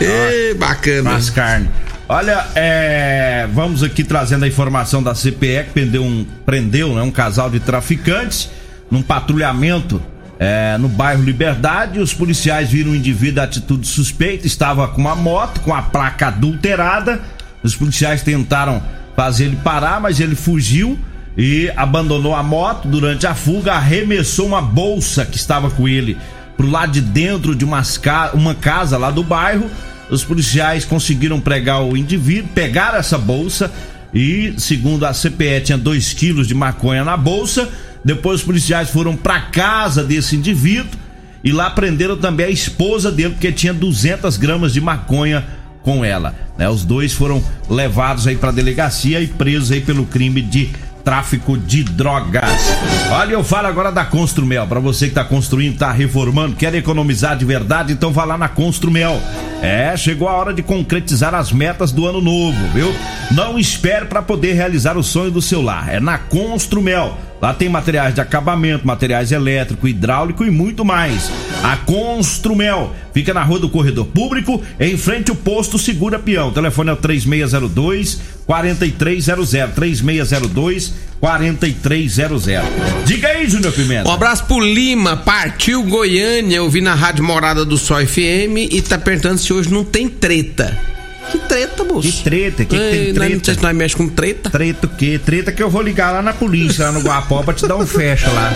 Ê, 0.00 0.54
bacana. 0.54 1.14
As 1.14 1.30
carnes. 1.30 1.68
Olha, 2.08 2.46
é, 2.54 3.46
vamos 3.52 3.82
aqui 3.82 4.02
trazendo 4.02 4.44
a 4.44 4.48
informação 4.48 5.02
da 5.02 5.14
CPE 5.14 5.64
que 5.64 5.70
prendeu 5.74 6.02
um, 6.02 6.26
prendeu, 6.46 6.94
né, 6.94 7.02
um 7.02 7.10
casal 7.10 7.50
de 7.50 7.60
traficantes 7.60 8.48
num 8.90 9.02
patrulhamento 9.02 10.00
é, 10.38 10.78
no 10.78 10.88
bairro 10.88 11.22
Liberdade. 11.22 11.98
Os 11.98 12.14
policiais 12.14 12.70
viram 12.70 12.92
um 12.92 12.94
indivíduo 12.94 13.34
de 13.34 13.40
atitude 13.40 13.86
suspeita, 13.86 14.46
estava 14.46 14.88
com 14.88 15.02
uma 15.02 15.14
moto 15.14 15.60
com 15.60 15.74
a 15.74 15.82
placa 15.82 16.28
adulterada. 16.28 17.20
Os 17.62 17.76
policiais 17.76 18.22
tentaram 18.22 18.82
fazer 19.14 19.44
ele 19.44 19.56
parar, 19.56 20.00
mas 20.00 20.18
ele 20.18 20.34
fugiu 20.34 20.98
e 21.36 21.70
abandonou 21.76 22.34
a 22.34 22.42
moto. 22.42 22.88
Durante 22.88 23.26
a 23.26 23.34
fuga, 23.34 23.74
arremessou 23.74 24.46
uma 24.46 24.62
bolsa 24.62 25.26
que 25.26 25.36
estava 25.36 25.70
com 25.70 25.86
ele 25.86 26.16
pro 26.58 26.68
lado 26.68 26.92
de 26.92 27.00
dentro 27.00 27.54
de 27.54 27.64
umas 27.64 27.96
ca 27.96 28.32
uma 28.34 28.54
casa 28.54 28.98
lá 28.98 29.10
do 29.10 29.22
bairro. 29.22 29.70
Os 30.10 30.24
policiais 30.24 30.84
conseguiram 30.84 31.40
pregar 31.40 31.82
o 31.82 31.96
indivíduo, 31.96 32.50
pegaram 32.54 32.98
essa 32.98 33.16
bolsa 33.16 33.70
e, 34.12 34.54
segundo 34.58 35.06
a 35.06 35.12
CPE, 35.12 35.60
tinha 35.64 35.78
2 35.78 36.12
quilos 36.14 36.48
de 36.48 36.54
maconha 36.54 37.04
na 37.04 37.16
bolsa. 37.16 37.68
Depois 38.04 38.40
os 38.40 38.46
policiais 38.46 38.90
foram 38.90 39.16
para 39.16 39.40
casa 39.40 40.02
desse 40.02 40.34
indivíduo 40.34 40.98
e 41.44 41.52
lá 41.52 41.70
prenderam 41.70 42.16
também 42.16 42.46
a 42.46 42.50
esposa 42.50 43.12
dele, 43.12 43.30
porque 43.30 43.52
tinha 43.52 43.72
200 43.72 44.36
gramas 44.36 44.72
de 44.72 44.80
maconha 44.80 45.44
com 45.82 46.04
ela. 46.04 46.34
né? 46.58 46.68
Os 46.68 46.84
dois 46.84 47.12
foram 47.12 47.42
levados 47.70 48.26
aí 48.26 48.36
para 48.36 48.50
delegacia 48.50 49.20
e 49.20 49.26
presos 49.26 49.70
aí 49.70 49.80
pelo 49.80 50.04
crime 50.04 50.42
de 50.42 50.70
tráfico 51.08 51.56
de 51.56 51.84
drogas. 51.84 52.44
Olha, 53.10 53.32
eu 53.32 53.42
falo 53.42 53.66
agora 53.66 53.90
da 53.90 54.04
Construmel. 54.04 54.66
Para 54.66 54.78
você 54.78 55.08
que 55.08 55.14
tá 55.14 55.24
construindo, 55.24 55.78
tá 55.78 55.90
reformando, 55.90 56.54
quer 56.54 56.74
economizar 56.74 57.34
de 57.34 57.46
verdade, 57.46 57.94
então 57.94 58.12
vá 58.12 58.26
lá 58.26 58.36
na 58.36 58.46
Construmel. 58.46 59.18
É, 59.62 59.96
chegou 59.96 60.28
a 60.28 60.34
hora 60.34 60.52
de 60.52 60.62
concretizar 60.62 61.34
as 61.34 61.50
metas 61.50 61.92
do 61.92 62.06
ano 62.06 62.20
novo, 62.20 62.58
viu? 62.74 62.94
Não 63.30 63.58
espere 63.58 64.04
para 64.04 64.20
poder 64.20 64.52
realizar 64.52 64.98
o 64.98 65.02
sonho 65.02 65.30
do 65.30 65.40
seu 65.40 65.62
lar. 65.62 65.88
É 65.88 65.98
na 65.98 66.18
Construmel. 66.18 67.16
Lá 67.40 67.54
tem 67.54 67.68
materiais 67.68 68.14
de 68.14 68.20
acabamento, 68.20 68.86
materiais 68.86 69.30
elétrico, 69.30 69.86
hidráulico 69.86 70.44
e 70.44 70.50
muito 70.50 70.84
mais. 70.84 71.30
A 71.62 71.76
Construmel 71.76 72.94
fica 73.14 73.32
na 73.32 73.42
Rua 73.42 73.60
do 73.60 73.68
Corredor 73.68 74.06
Público, 74.06 74.62
em 74.78 74.96
frente 74.96 75.30
ao 75.30 75.36
posto 75.36 75.78
Segura 75.78 76.18
Peão. 76.18 76.48
O 76.48 76.52
telefone 76.52 76.90
é 76.90 76.92
o 76.92 76.96
3602 76.96 78.20
4300 78.46 79.50
3602 79.74 80.94
4300. 81.20 82.44
Diga 83.04 83.28
aí, 83.28 83.48
Júnior 83.48 83.72
Pimenta. 83.72 84.08
Um 84.08 84.12
abraço 84.12 84.44
pro 84.46 84.58
Lima, 84.58 85.16
partiu 85.16 85.84
Goiânia, 85.84 86.56
eu 86.56 86.68
vi 86.68 86.80
na 86.80 86.94
Rádio 86.94 87.24
Morada 87.24 87.64
do 87.64 87.76
Sol 87.76 88.04
FM 88.04 88.70
e 88.70 88.82
tá 88.82 88.98
perguntando 88.98 89.38
se 89.38 89.52
hoje 89.52 89.72
não 89.72 89.84
tem 89.84 90.08
treta. 90.08 90.97
Que 91.30 91.38
treta, 91.38 91.84
moço? 91.84 92.08
Que 92.08 92.22
treta? 92.24 92.64
Que 92.64 92.76
que 92.76 92.76
tem 92.76 92.92
Ei, 92.92 93.12
nós 93.12 93.14
Não 93.14 93.26
treta? 93.28 93.44
sei 93.44 93.54
se 93.54 93.62
nós 93.62 93.76
mexemos 93.76 94.08
com 94.08 94.14
treta. 94.14 94.50
Treta 94.50 94.86
o 94.86 94.90
quê? 94.90 95.20
Treta 95.24 95.52
que 95.52 95.62
eu 95.62 95.70
vou 95.70 95.82
ligar 95.82 96.12
lá 96.12 96.22
na 96.22 96.32
polícia, 96.32 96.86
lá 96.86 96.92
no 96.92 97.00
Guapó, 97.00 97.42
pra 97.42 97.54
te 97.54 97.66
dar 97.66 97.76
um 97.76 97.86
fecha 97.86 98.30
lá. 98.30 98.52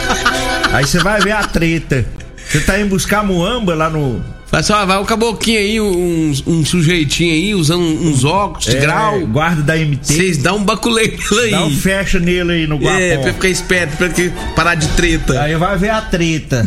Aí 0.72 0.86
você 0.86 0.98
vai 0.98 1.20
ver 1.20 1.32
a 1.32 1.42
treta. 1.44 2.04
Você 2.48 2.60
tá 2.60 2.78
indo 2.78 2.88
buscar 2.90 3.24
muamba 3.24 3.74
lá 3.74 3.88
no. 3.88 4.22
Fala 4.46 4.60
assim, 4.60 4.72
ó, 4.74 4.84
vai 4.84 4.98
o 4.98 5.04
caboquinho 5.06 5.58
aí, 5.58 5.80
um, 5.80 6.32
um 6.46 6.62
sujeitinho 6.64 7.32
aí, 7.32 7.54
usando 7.54 7.82
uns 7.82 8.22
óculos 8.22 8.66
de 8.66 8.76
é, 8.76 8.80
grau. 8.80 9.20
Guarda 9.26 9.62
da 9.62 9.76
MT. 9.76 10.12
Vocês 10.14 10.36
dão 10.36 10.58
um 10.58 10.64
baculeiro 10.64 11.16
aí. 11.42 11.50
Dá 11.50 11.64
um 11.64 11.70
fecha 11.70 12.18
nele 12.18 12.52
aí 12.52 12.66
no 12.66 12.76
Guapó. 12.76 12.98
É, 12.98 13.16
pra 13.16 13.32
ficar 13.32 13.48
esperto, 13.48 13.96
pra 13.96 14.10
que 14.10 14.30
parar 14.54 14.74
de 14.74 14.88
treta. 14.88 15.40
Aí 15.40 15.56
vai 15.56 15.78
ver 15.78 15.90
a 15.90 16.02
treta. 16.02 16.66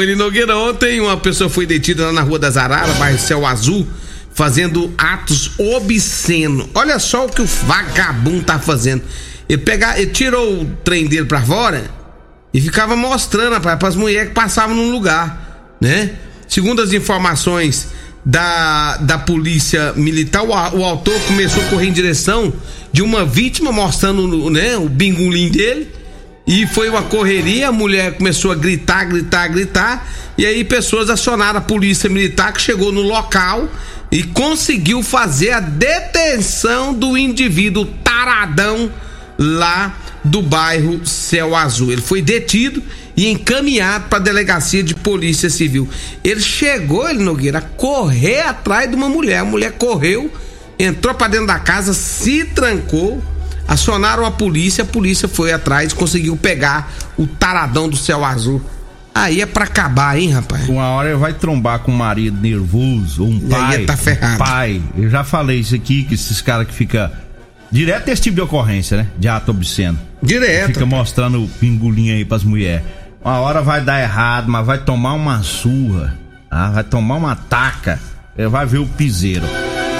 Eli 0.00 0.14
Nogueira, 0.14 0.56
ontem 0.56 1.00
uma 1.00 1.16
pessoa 1.16 1.48
foi 1.48 1.66
detida 1.66 2.06
lá 2.06 2.12
na 2.12 2.22
Rua 2.22 2.38
das 2.38 2.56
Araras, 2.56 2.96
bairro 2.96 3.18
Céu 3.18 3.46
Azul, 3.46 3.86
fazendo 4.34 4.92
atos 4.96 5.52
obscenos. 5.58 6.68
Olha 6.74 6.98
só 6.98 7.26
o 7.26 7.28
que 7.28 7.42
o 7.42 7.46
vagabundo 7.46 8.42
tá 8.42 8.58
fazendo. 8.58 9.02
Ele, 9.48 9.58
pega, 9.58 9.98
ele 9.98 10.10
tirou 10.10 10.62
o 10.62 10.64
trem 10.84 11.06
dele 11.06 11.24
pra 11.24 11.40
fora 11.40 11.90
e 12.52 12.60
ficava 12.60 12.96
mostrando 12.96 13.60
para 13.60 13.78
as 13.86 13.96
mulheres 13.96 14.28
que 14.28 14.34
passavam 14.34 14.76
num 14.76 14.90
lugar, 14.90 15.76
né? 15.80 16.12
Segundo 16.46 16.80
as 16.80 16.92
informações 16.92 17.88
da, 18.24 18.96
da 18.98 19.18
polícia 19.18 19.92
militar, 19.94 20.42
o, 20.42 20.50
o 20.50 20.84
autor 20.84 21.18
começou 21.26 21.62
a 21.62 21.66
correr 21.66 21.88
em 21.88 21.92
direção 21.92 22.52
de 22.92 23.02
uma 23.02 23.24
vítima, 23.24 23.70
mostrando 23.70 24.50
né, 24.50 24.76
o 24.76 24.88
bingolim 24.88 25.50
dele. 25.50 25.97
E 26.48 26.66
foi 26.66 26.88
uma 26.88 27.02
correria, 27.02 27.68
a 27.68 27.72
mulher 27.72 28.16
começou 28.16 28.50
a 28.50 28.54
gritar, 28.54 29.04
gritar, 29.04 29.48
gritar. 29.48 30.08
E 30.38 30.46
aí 30.46 30.64
pessoas 30.64 31.10
acionaram 31.10 31.58
a 31.58 31.62
polícia 31.62 32.08
militar 32.08 32.54
que 32.54 32.62
chegou 32.62 32.90
no 32.90 33.02
local 33.02 33.68
e 34.10 34.22
conseguiu 34.22 35.02
fazer 35.02 35.50
a 35.50 35.60
detenção 35.60 36.94
do 36.94 37.18
indivíduo 37.18 37.84
taradão 38.02 38.90
lá 39.38 39.94
do 40.24 40.40
bairro 40.40 41.06
Céu 41.06 41.54
Azul. 41.54 41.92
Ele 41.92 42.00
foi 42.00 42.22
detido 42.22 42.82
e 43.14 43.28
encaminhado 43.28 44.08
para 44.08 44.16
a 44.16 44.22
delegacia 44.22 44.82
de 44.82 44.94
polícia 44.94 45.50
civil. 45.50 45.86
Ele 46.24 46.40
chegou, 46.40 47.06
ele 47.06 47.22
Nogueira, 47.22 47.58
a 47.58 47.62
correr 47.62 48.40
atrás 48.40 48.88
de 48.88 48.96
uma 48.96 49.10
mulher. 49.10 49.40
A 49.40 49.44
mulher 49.44 49.72
correu, 49.72 50.32
entrou 50.78 51.14
para 51.14 51.28
dentro 51.28 51.46
da 51.46 51.58
casa, 51.58 51.92
se 51.92 52.44
trancou. 52.44 53.22
Acionaram 53.68 54.24
a 54.24 54.30
polícia, 54.30 54.82
a 54.82 54.86
polícia 54.86 55.28
foi 55.28 55.52
atrás, 55.52 55.92
conseguiu 55.92 56.36
pegar 56.36 56.90
o 57.18 57.26
taradão 57.26 57.88
do 57.88 57.96
céu 57.96 58.24
azul. 58.24 58.60
Aí 59.14 59.40
é 59.42 59.46
pra 59.46 59.64
acabar, 59.64 60.18
hein, 60.18 60.30
rapaz? 60.30 60.68
Uma 60.68 60.88
hora 60.90 61.10
ele 61.10 61.18
vai 61.18 61.34
trombar 61.34 61.80
com 61.80 61.92
um 61.92 61.96
marido 61.96 62.40
nervoso, 62.40 63.24
ou 63.24 63.28
um 63.30 63.40
E 63.48 63.54
aí 63.54 63.60
pai. 63.78 63.84
tá 63.84 63.96
ferrado. 63.96 64.34
um 64.34 64.38
pai. 64.38 64.82
Eu 64.96 65.10
já 65.10 65.22
falei 65.22 65.58
isso 65.58 65.74
aqui, 65.74 66.04
que 66.04 66.14
esses 66.14 66.40
caras 66.40 66.66
que 66.66 66.72
fica 66.72 67.12
direto 67.70 68.08
esse 68.08 68.22
tipo 68.22 68.36
de 68.36 68.40
ocorrência, 68.40 68.96
né? 68.96 69.06
De 69.18 69.28
ato 69.28 69.50
obsceno. 69.50 69.98
Direto. 70.22 70.68
Fica 70.68 70.86
mostrando 70.86 71.44
o 71.44 71.48
pingolinho 71.48 72.14
aí 72.14 72.24
pras 72.24 72.44
mulheres. 72.44 72.84
Uma 73.22 73.40
hora 73.40 73.60
vai 73.60 73.80
dar 73.82 74.00
errado, 74.00 74.48
mas 74.50 74.64
vai 74.64 74.78
tomar 74.78 75.12
uma 75.14 75.42
surra. 75.42 76.16
Tá? 76.48 76.70
Vai 76.70 76.84
tomar 76.84 77.16
uma 77.16 77.34
taca. 77.36 78.00
Vai 78.50 78.64
ver 78.66 78.78
o 78.78 78.86
piseiro. 78.86 79.44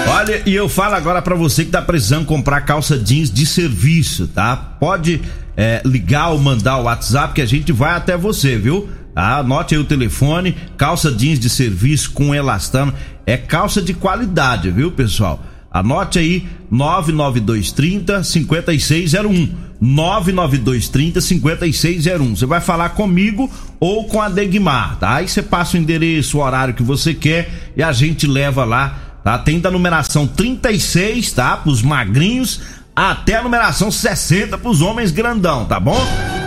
Olha, 0.07 0.41
e 0.45 0.53
eu 0.53 0.67
falo 0.69 0.95
agora 0.95 1.21
pra 1.21 1.35
você 1.35 1.65
que 1.65 1.71
tá 1.71 1.81
precisando 1.81 2.25
comprar 2.25 2.61
calça 2.61 2.97
jeans 2.97 3.31
de 3.31 3.45
serviço, 3.45 4.27
tá? 4.27 4.55
Pode 4.55 5.21
é, 5.55 5.81
ligar 5.85 6.29
ou 6.29 6.39
mandar 6.39 6.77
o 6.77 6.83
WhatsApp 6.83 7.33
que 7.33 7.41
a 7.41 7.45
gente 7.45 7.71
vai 7.71 7.93
até 7.93 8.15
você, 8.17 8.57
viu? 8.57 8.89
Tá? 9.13 9.39
Anote 9.39 9.75
aí 9.75 9.81
o 9.81 9.85
telefone, 9.85 10.55
calça 10.77 11.11
jeans 11.11 11.39
de 11.39 11.49
serviço 11.49 12.11
com 12.11 12.33
elastano. 12.33 12.93
É 13.25 13.37
calça 13.37 13.81
de 13.81 13.93
qualidade, 13.93 14.71
viu, 14.71 14.91
pessoal? 14.91 15.43
Anote 15.71 16.17
aí 16.17 16.47
99230 16.71 18.23
5601. 18.23 19.49
99230 19.81 21.21
5601. 21.21 22.35
Você 22.35 22.45
vai 22.45 22.59
falar 22.59 22.89
comigo 22.89 23.49
ou 23.79 24.05
com 24.05 24.21
a 24.21 24.27
Degmar, 24.27 24.97
tá? 24.97 25.15
Aí 25.15 25.27
você 25.27 25.41
passa 25.41 25.77
o 25.77 25.79
endereço, 25.79 26.37
o 26.37 26.41
horário 26.41 26.73
que 26.73 26.83
você 26.83 27.13
quer 27.13 27.49
e 27.77 27.83
a 27.83 27.91
gente 27.91 28.27
leva 28.27 28.65
lá, 28.65 29.08
tá? 29.29 29.37
Tem 29.37 29.59
da 29.59 29.69
numeração 29.69 30.25
36, 30.25 31.31
tá? 31.33 31.57
Pros 31.57 31.81
magrinhos 31.83 32.59
até 32.95 33.35
a 33.35 33.43
numeração 33.43 33.89
60 33.91 34.57
pros 34.57 34.81
homens 34.81 35.11
grandão, 35.11 35.63
tá 35.65 35.79
bom? 35.79 35.97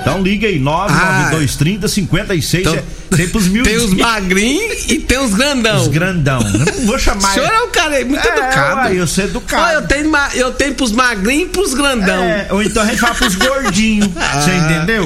Então 0.02 0.20
liga 0.20 0.46
aí 0.48 0.58
99230 0.58 1.88
56 1.88 2.66
Então, 2.66 2.82
tem 3.16 3.28
pros 3.28 3.46
mil 3.48 3.62
Tem 3.62 3.76
os 3.76 3.94
magrinhos 3.94 4.84
e 4.90 4.98
tem 4.98 5.18
os 5.18 5.32
grandão. 5.32 5.80
os 5.80 5.88
grandão. 5.88 6.40
Eu 6.42 6.58
não 6.66 6.86
vou 6.86 6.96
O 6.96 6.98
chamar 6.98 7.32
senhor 7.32 7.46
é 7.48 7.62
um 7.62 7.70
cara 7.70 7.94
aí 7.94 8.04
muito 8.04 8.26
É, 8.26 8.30
educado. 8.32 8.76
uai, 8.76 9.00
eu 9.00 9.06
sou 9.06 9.24
educado. 9.24 9.62
Ó, 9.62 9.70
eu, 9.80 9.86
tenho, 9.86 10.10
eu 10.34 10.52
tenho 10.52 10.74
pros 10.74 10.92
magrinhos 10.92 11.44
e 11.44 11.52
pros 11.52 11.72
grandão. 11.72 12.22
É, 12.22 12.48
ou 12.50 12.62
então 12.62 12.82
a 12.82 12.86
gente 12.86 12.98
fala 12.98 13.14
pros 13.14 13.34
gordinhos. 13.36 14.08
Você 14.08 14.50
entendeu? 14.56 15.04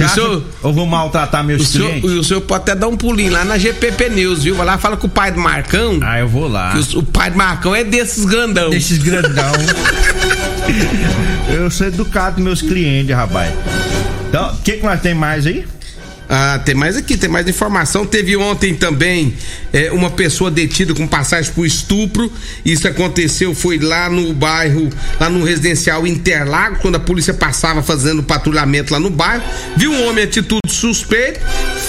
Você 0.00 0.04
acha 0.04 0.14
senhor- 0.14 0.42
vou 0.62 0.86
maltratar 0.86 1.44
meus 1.44 1.62
O 1.62 1.64
senhor, 1.64 1.88
clientes? 1.88 2.10
o 2.10 2.24
senhor 2.24 2.40
pode 2.42 2.62
até 2.62 2.74
dar 2.74 2.88
um 2.88 2.96
pulinho 2.96 3.32
lá 3.32 3.44
na 3.44 3.58
GP 3.58 3.92
Pneus, 3.92 4.42
viu? 4.44 4.54
Vai 4.54 4.66
lá 4.66 4.78
fala 4.78 4.96
com 4.96 5.06
o 5.06 5.10
pai 5.10 5.30
do 5.32 5.40
Marcão. 5.40 5.98
Ah, 6.02 6.18
eu 6.20 6.28
vou 6.28 6.48
lá. 6.48 6.74
o, 6.94 6.98
o 6.98 7.02
pai 7.02 7.30
do 7.30 7.36
Marcão 7.36 7.74
é 7.74 7.84
desses 7.84 8.24
grandão. 8.24 8.70
Desses 8.70 8.98
grandão. 8.98 9.52
eu 11.52 11.70
sou 11.70 11.86
educado 11.86 12.40
meus 12.40 12.62
clientes, 12.62 13.14
rapaz. 13.14 13.52
Então, 14.28 14.52
o 14.52 14.56
que, 14.58 14.72
que 14.78 14.84
nós 14.86 15.00
tem 15.00 15.14
mais 15.14 15.46
aí? 15.46 15.64
Ah, 16.32 16.60
tem 16.64 16.76
mais 16.76 16.96
aqui, 16.96 17.16
tem 17.16 17.28
mais 17.28 17.48
informação. 17.48 18.06
Teve 18.06 18.36
ontem 18.36 18.72
também 18.72 19.34
é, 19.72 19.90
uma 19.90 20.10
pessoa 20.10 20.48
detida 20.48 20.94
com 20.94 21.04
passagem 21.04 21.52
por 21.52 21.66
estupro. 21.66 22.32
Isso 22.64 22.86
aconteceu, 22.86 23.52
foi 23.52 23.78
lá 23.78 24.08
no 24.08 24.32
bairro, 24.32 24.88
lá 25.18 25.28
no 25.28 25.42
residencial 25.42 26.06
Interlagos, 26.06 26.78
quando 26.80 26.94
a 26.94 27.00
polícia 27.00 27.34
passava 27.34 27.82
fazendo 27.82 28.22
patrulhamento 28.22 28.92
lá 28.92 29.00
no 29.00 29.10
bairro. 29.10 29.42
Viu 29.76 29.90
um 29.90 30.06
homem 30.06 30.22
atitude 30.22 30.60
suspeita, 30.68 31.40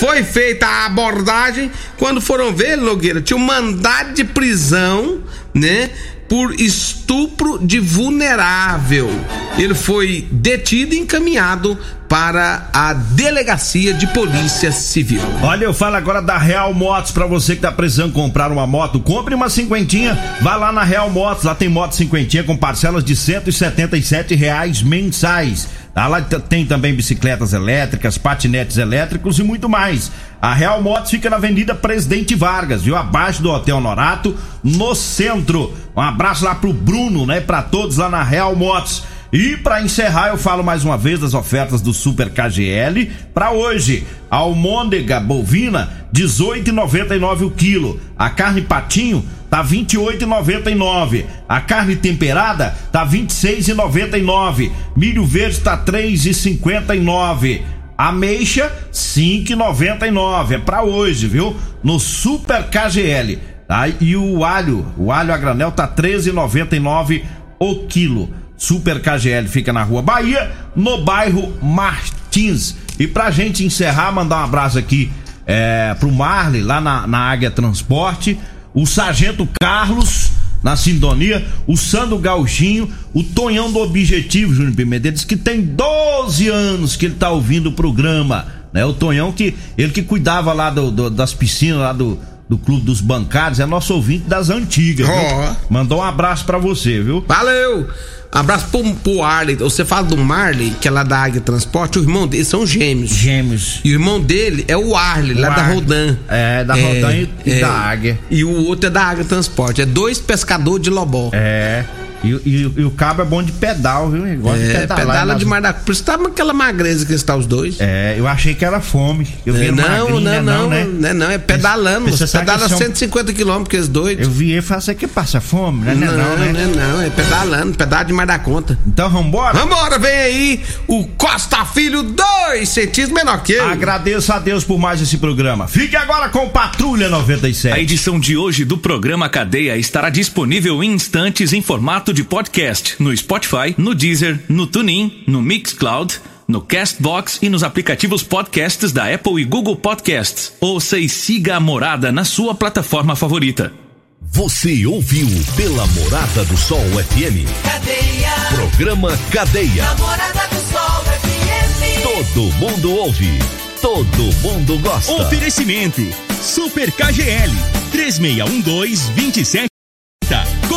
foi 0.02 0.24
feita 0.24 0.66
a 0.66 0.88
abordagem. 0.88 1.70
Quando 1.96 2.20
foram 2.20 2.52
ver, 2.52 2.76
Nogueira, 2.76 3.22
tinha 3.22 3.38
um 3.38 3.46
mandado 3.46 4.16
de 4.16 4.24
prisão, 4.24 5.22
né? 5.54 5.92
por 6.32 6.54
estupro 6.54 7.60
de 7.60 7.78
vulnerável. 7.78 9.10
Ele 9.58 9.74
foi 9.74 10.26
detido 10.32 10.96
e 10.96 11.00
encaminhado 11.00 11.78
para 12.08 12.70
a 12.72 12.94
delegacia 12.94 13.94
de 13.94 14.08
polícia 14.08 14.72
civil. 14.72 15.22
Olha, 15.44 15.66
eu 15.66 15.74
falo 15.74 15.98
agora 15.98 16.22
da 16.22 16.38
Real 16.38 16.74
Motos 16.74 17.12
para 17.12 17.26
você 17.26 17.54
que 17.54 17.62
tá 17.62 17.70
precisando 17.70 18.14
comprar 18.14 18.50
uma 18.50 18.66
moto, 18.66 19.02
compre 19.02 19.36
uma 19.36 19.50
cinquentinha, 19.50 20.18
vá 20.42 20.56
lá 20.56 20.72
na 20.72 20.86
Real 20.86 21.10
Motos, 21.10 21.44
lá 21.44 21.54
tem 21.54 21.68
moto 21.68 21.96
cinquentinha 21.96 22.46
com 22.46 22.56
parcelas 22.56 23.04
de 23.04 23.14
177 23.14 24.34
reais 24.34 24.82
mensais. 24.82 25.68
Tá? 25.94 26.08
Lá 26.08 26.22
tem 26.22 26.66
também 26.66 26.96
bicicletas 26.96 27.54
elétricas, 27.54 28.18
patinetes 28.18 28.78
elétricos 28.78 29.40
e 29.40 29.44
muito 29.44 29.68
mais. 29.68 30.12
A 30.42 30.54
Real 30.54 30.82
Motos 30.82 31.12
fica 31.12 31.30
na 31.30 31.36
Avenida 31.36 31.76
Presidente 31.76 32.34
Vargas, 32.34 32.84
viu? 32.84 32.96
Abaixo 32.96 33.44
do 33.44 33.52
Hotel 33.52 33.80
Norato, 33.82 34.36
no 34.64 34.96
centro. 34.96 35.74
Um 35.96 36.02
abraço 36.02 36.46
lá 36.46 36.56
pro 36.56 36.72
Bruno, 36.72 37.26
né? 37.26 37.42
Para 37.42 37.62
todos 37.62 37.98
lá 37.98 38.10
na 38.10 38.24
Real 38.24 38.56
Motos. 38.56 39.04
E 39.32 39.56
para 39.56 39.82
encerrar, 39.82 40.28
eu 40.28 40.38
falo 40.38 40.62
mais 40.62 40.84
uma 40.84 40.98
vez 40.98 41.20
das 41.20 41.34
ofertas 41.34 41.80
do 41.80 41.94
Super 41.94 42.30
KGL 42.30 43.10
para 43.34 43.52
hoje. 43.52 44.06
Almôndega 44.30 45.22
bovina 45.22 45.90
18,99 46.14 47.46
o 47.46 47.52
quilo. 47.52 48.00
A 48.18 48.30
carne 48.30 48.62
patinho 48.62 49.26
tá 49.50 49.64
28,99. 49.64 51.26
A 51.48 51.62
carne 51.62 51.96
temperada 51.96 52.76
tá 52.92 53.08
26,99. 53.08 54.70
Milho 54.98 55.26
verde 55.26 55.62
tá 55.62 55.78
3,59. 55.78 57.62
Ameixa 57.98 58.70
5,99. 58.92 60.52
É 60.52 60.58
para 60.58 60.84
hoje, 60.84 61.28
viu? 61.28 61.56
No 61.82 62.02
Super 62.02 62.66
KGL. 62.70 63.40
Tá? 63.66 63.88
E 63.88 64.18
o 64.18 64.44
alho, 64.44 64.86
o 64.98 65.10
alho 65.10 65.34
a 65.34 65.38
granel 65.38 65.72
tá 65.72 65.88
13,99 65.88 67.24
o 67.58 67.88
quilo. 67.88 68.41
Super 68.62 69.02
KGL 69.02 69.48
fica 69.48 69.74
na 69.74 69.82
Rua 69.82 70.04
Bahia, 70.04 70.52
no 70.76 71.04
bairro 71.04 71.52
Martins. 71.64 72.76
E 73.00 73.08
pra 73.08 73.32
gente 73.32 73.66
encerrar, 73.66 74.12
mandar 74.12 74.38
um 74.38 74.44
abraço 74.44 74.78
aqui 74.78 75.12
é, 75.48 75.96
pro 76.00 76.12
Marley, 76.12 76.62
lá 76.62 76.80
na, 76.80 77.08
na 77.08 77.18
Águia 77.18 77.50
Transporte, 77.50 78.38
o 78.72 78.86
Sargento 78.86 79.50
Carlos, 79.60 80.30
na 80.62 80.76
sintonia, 80.76 81.44
o 81.66 81.76
Sandro 81.76 82.20
Gauchinho, 82.20 82.88
o 83.16 83.24
Tonhão 83.24 83.72
do 83.72 83.80
Objetivo, 83.80 84.54
Júnior 84.54 84.76
Pimentel, 84.76 85.12
diz 85.12 85.26
que 85.26 85.36
tem 85.36 85.60
12 85.64 86.48
anos 86.48 86.96
que 86.96 87.08
ele 87.08 87.16
tá 87.16 87.32
ouvindo 87.32 87.70
o 87.70 87.74
programa, 87.74 88.46
né? 88.72 88.86
O 88.86 88.94
Tonhão 88.94 89.32
que, 89.32 89.56
ele 89.76 89.92
que 89.92 90.04
cuidava 90.04 90.54
lá 90.54 90.70
do, 90.70 90.92
do, 90.92 91.10
das 91.10 91.34
piscinas, 91.34 91.80
lá 91.80 91.94
do, 91.94 92.20
do 92.52 92.58
Clube 92.58 92.82
dos 92.82 93.00
Bancários, 93.00 93.62
é 93.62 93.66
nosso 93.66 93.94
ouvinte 93.94 94.26
das 94.28 94.50
antigas, 94.50 95.08
Ó. 95.10 95.56
Mandou 95.70 96.00
um 96.00 96.04
abraço 96.04 96.44
pra 96.44 96.58
você, 96.58 97.02
viu? 97.02 97.24
Valeu! 97.26 97.88
Abraço 98.30 98.68
pro, 98.70 98.84
pro 98.96 99.24
Arley. 99.24 99.56
Você 99.56 99.86
fala 99.86 100.04
do 100.08 100.18
Marley, 100.18 100.74
que 100.82 100.86
é 100.88 100.92
lá 100.92 101.04
da 101.04 101.18
Águia 101.18 101.40
Transporte, 101.40 101.98
o 101.98 102.02
irmão 102.02 102.28
dele 102.28 102.44
são 102.44 102.68
gêmeos. 102.68 103.10
Gêmeos. 103.12 103.80
E 103.86 103.90
o 103.92 103.94
irmão 103.94 104.20
dele 104.20 104.66
é 104.68 104.76
o 104.76 104.96
Arley, 104.98 105.34
lá 105.34 105.50
O 105.50 105.56
da 105.56 105.62
Arley. 105.62 105.76
Rodan. 105.76 106.18
É, 106.28 106.64
da 106.66 106.74
Rodan 106.74 107.14
e- 107.14 107.30
e 107.46 107.60
da 107.62 107.70
Águia. 107.72 108.20
E 108.30 108.44
o 108.44 108.66
outro 108.66 108.88
é 108.88 108.90
da 108.90 109.02
Águia 109.04 109.24
Transporte. 109.24 109.82
É 109.82 109.86
dois 109.86 110.20
pescadores 110.20 110.82
de 110.82 110.90
lobó. 110.90 111.30
É. 111.34 111.86
E, 112.24 112.28
e- 112.46 112.72
e 112.78 112.84
o 112.86 112.92
cabo 112.92 113.22
é 113.24 113.26
bom 113.26 113.42
de 113.42 113.52
pedal, 113.52 114.10
viu? 114.12 114.26
Ele 114.28 114.36
gosta 114.38 114.60
de 114.60 114.70
É, 114.72 114.80
pedalar 114.82 115.06
pedala 115.06 115.36
de 115.36 115.46
mar 115.46 115.62
da 115.62 115.74
Por 115.74 115.92
isso 115.92 116.04
tá 116.04 116.14
aquela 116.16 116.54
magreza 116.54 117.06
que 117.06 117.14
está 117.14 117.36
os 117.36 117.46
dois. 117.48 117.78
É, 117.80 118.16
eu 118.18 118.28
achei 118.28 118.54
que 118.54 118.64
era 118.64 118.80
fome. 118.80 119.28
Eu 119.46 119.54
vi 119.56 119.68
É, 119.68 119.72
não, 119.72 119.84
magrinho, 119.84 120.20
não, 120.20 120.32
né? 120.32 120.42
não, 120.42 120.70
né? 120.70 120.84
não, 120.86 121.14
não, 121.16 121.32
é 121.32 121.38
pedalando. 121.38 122.12
Que 122.12 122.28
pedala 122.28 122.70
são- 122.70 122.78
150 122.78 123.34
quilômetros, 123.34 123.68
aqueles 123.70 123.88
doidos. 123.88 124.28
Eu 124.28 124.32
vi 124.32 124.52
ele 124.52 124.60
e 124.60 124.62
falei, 124.62 124.82
você 124.82 124.94
que 124.96 125.08
passa 125.08 125.42
fome, 125.42 125.84
né? 125.86 125.96
Não, 125.96 126.08
Não, 126.12 126.18
não, 126.18 126.38
né? 126.38 126.68
não, 126.76 126.94
não, 126.98 127.02
é 127.02 127.10
pedalando, 127.10 127.76
pedala 127.78 128.04
demais 128.04 128.28
da 128.28 128.38
conta. 128.40 128.78
Então 128.86 129.10
vambora? 129.10 129.58
Vambora, 129.58 129.98
vem 129.98 130.12
aí 130.12 130.62
o 130.88 131.06
Costa 131.18 131.66
Filho, 131.66 132.04
dois 132.04 132.70
centímetros 132.70 133.12
menor 133.24 133.42
que 133.44 133.54
eu. 133.54 133.68
Agradeço 133.68 134.32
a 134.32 134.40
Deus 134.40 134.64
por 134.64 134.78
mais 134.78 135.02
esse 135.02 135.18
programa. 135.18 135.68
Fique 135.68 135.96
agora 135.96 136.30
com 136.30 136.48
Patrulha 136.50 137.08
A 137.08 137.10
97. 137.10 137.80
edição 137.80 138.20
de 138.20 138.38
hoje 138.38 138.64
do 138.64 138.78
programa 138.78 139.28
Cadeia 139.30 139.76
estará 139.78 140.10
disponível 140.10 140.84
em 140.84 140.92
instantes 140.94 141.52
em 141.54 141.62
formato 141.62 142.11
de 142.14 142.24
podcast 142.24 142.96
no 143.00 143.16
Spotify, 143.16 143.74
no 143.78 143.96
Deezer, 143.96 144.40
no 144.50 144.68
TuneIn, 144.68 145.24
no 145.28 145.42
Mixcloud, 145.42 146.20
no 146.48 146.62
Castbox 146.62 147.40
e 147.42 147.50
nos 147.50 147.64
aplicativos 147.64 148.24
podcasts 148.24 148.92
da 148.92 149.14
Apple 149.14 149.42
e 149.42 149.46
Google 149.46 149.76
Podcasts. 149.76 150.54
Ouça 150.60 150.98
e 150.98 151.08
siga 151.08 151.56
a 151.56 151.60
Morada 151.60 152.12
na 152.12 152.24
sua 152.24 152.54
plataforma 152.54 153.16
favorita. 153.16 153.74
Você 154.22 154.86
ouviu 154.86 155.28
pela 155.56 155.86
Morada 155.88 156.46
do 156.46 156.58
Sol 156.58 156.80
FM. 156.80 157.48
Cadeia. 157.64 158.32
Programa 158.56 159.18
Cadeia. 159.32 159.84
Namorada 159.84 160.48
do 160.48 160.72
Sol 160.72 161.04
FM. 161.04 162.04
Todo 162.04 162.54
mundo 162.54 162.92
ouve. 162.94 163.40
Todo 163.82 164.24
mundo 164.42 164.78
gosta. 164.80 165.12
Oferecimento 165.14 166.02
Super 166.42 166.92
KGL 166.92 167.52
3612-27. 167.92 169.71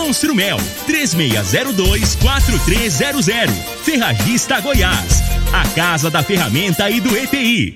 Construmel 0.05 0.59
3602-4300. 0.87 3.51
Ferragista 3.83 4.61
Goiás. 4.61 5.23
A 5.51 5.67
Casa 5.69 6.11
da 6.11 6.23
Ferramenta 6.23 6.91
e 6.91 7.01
do 7.01 7.17
EPI. 7.17 7.73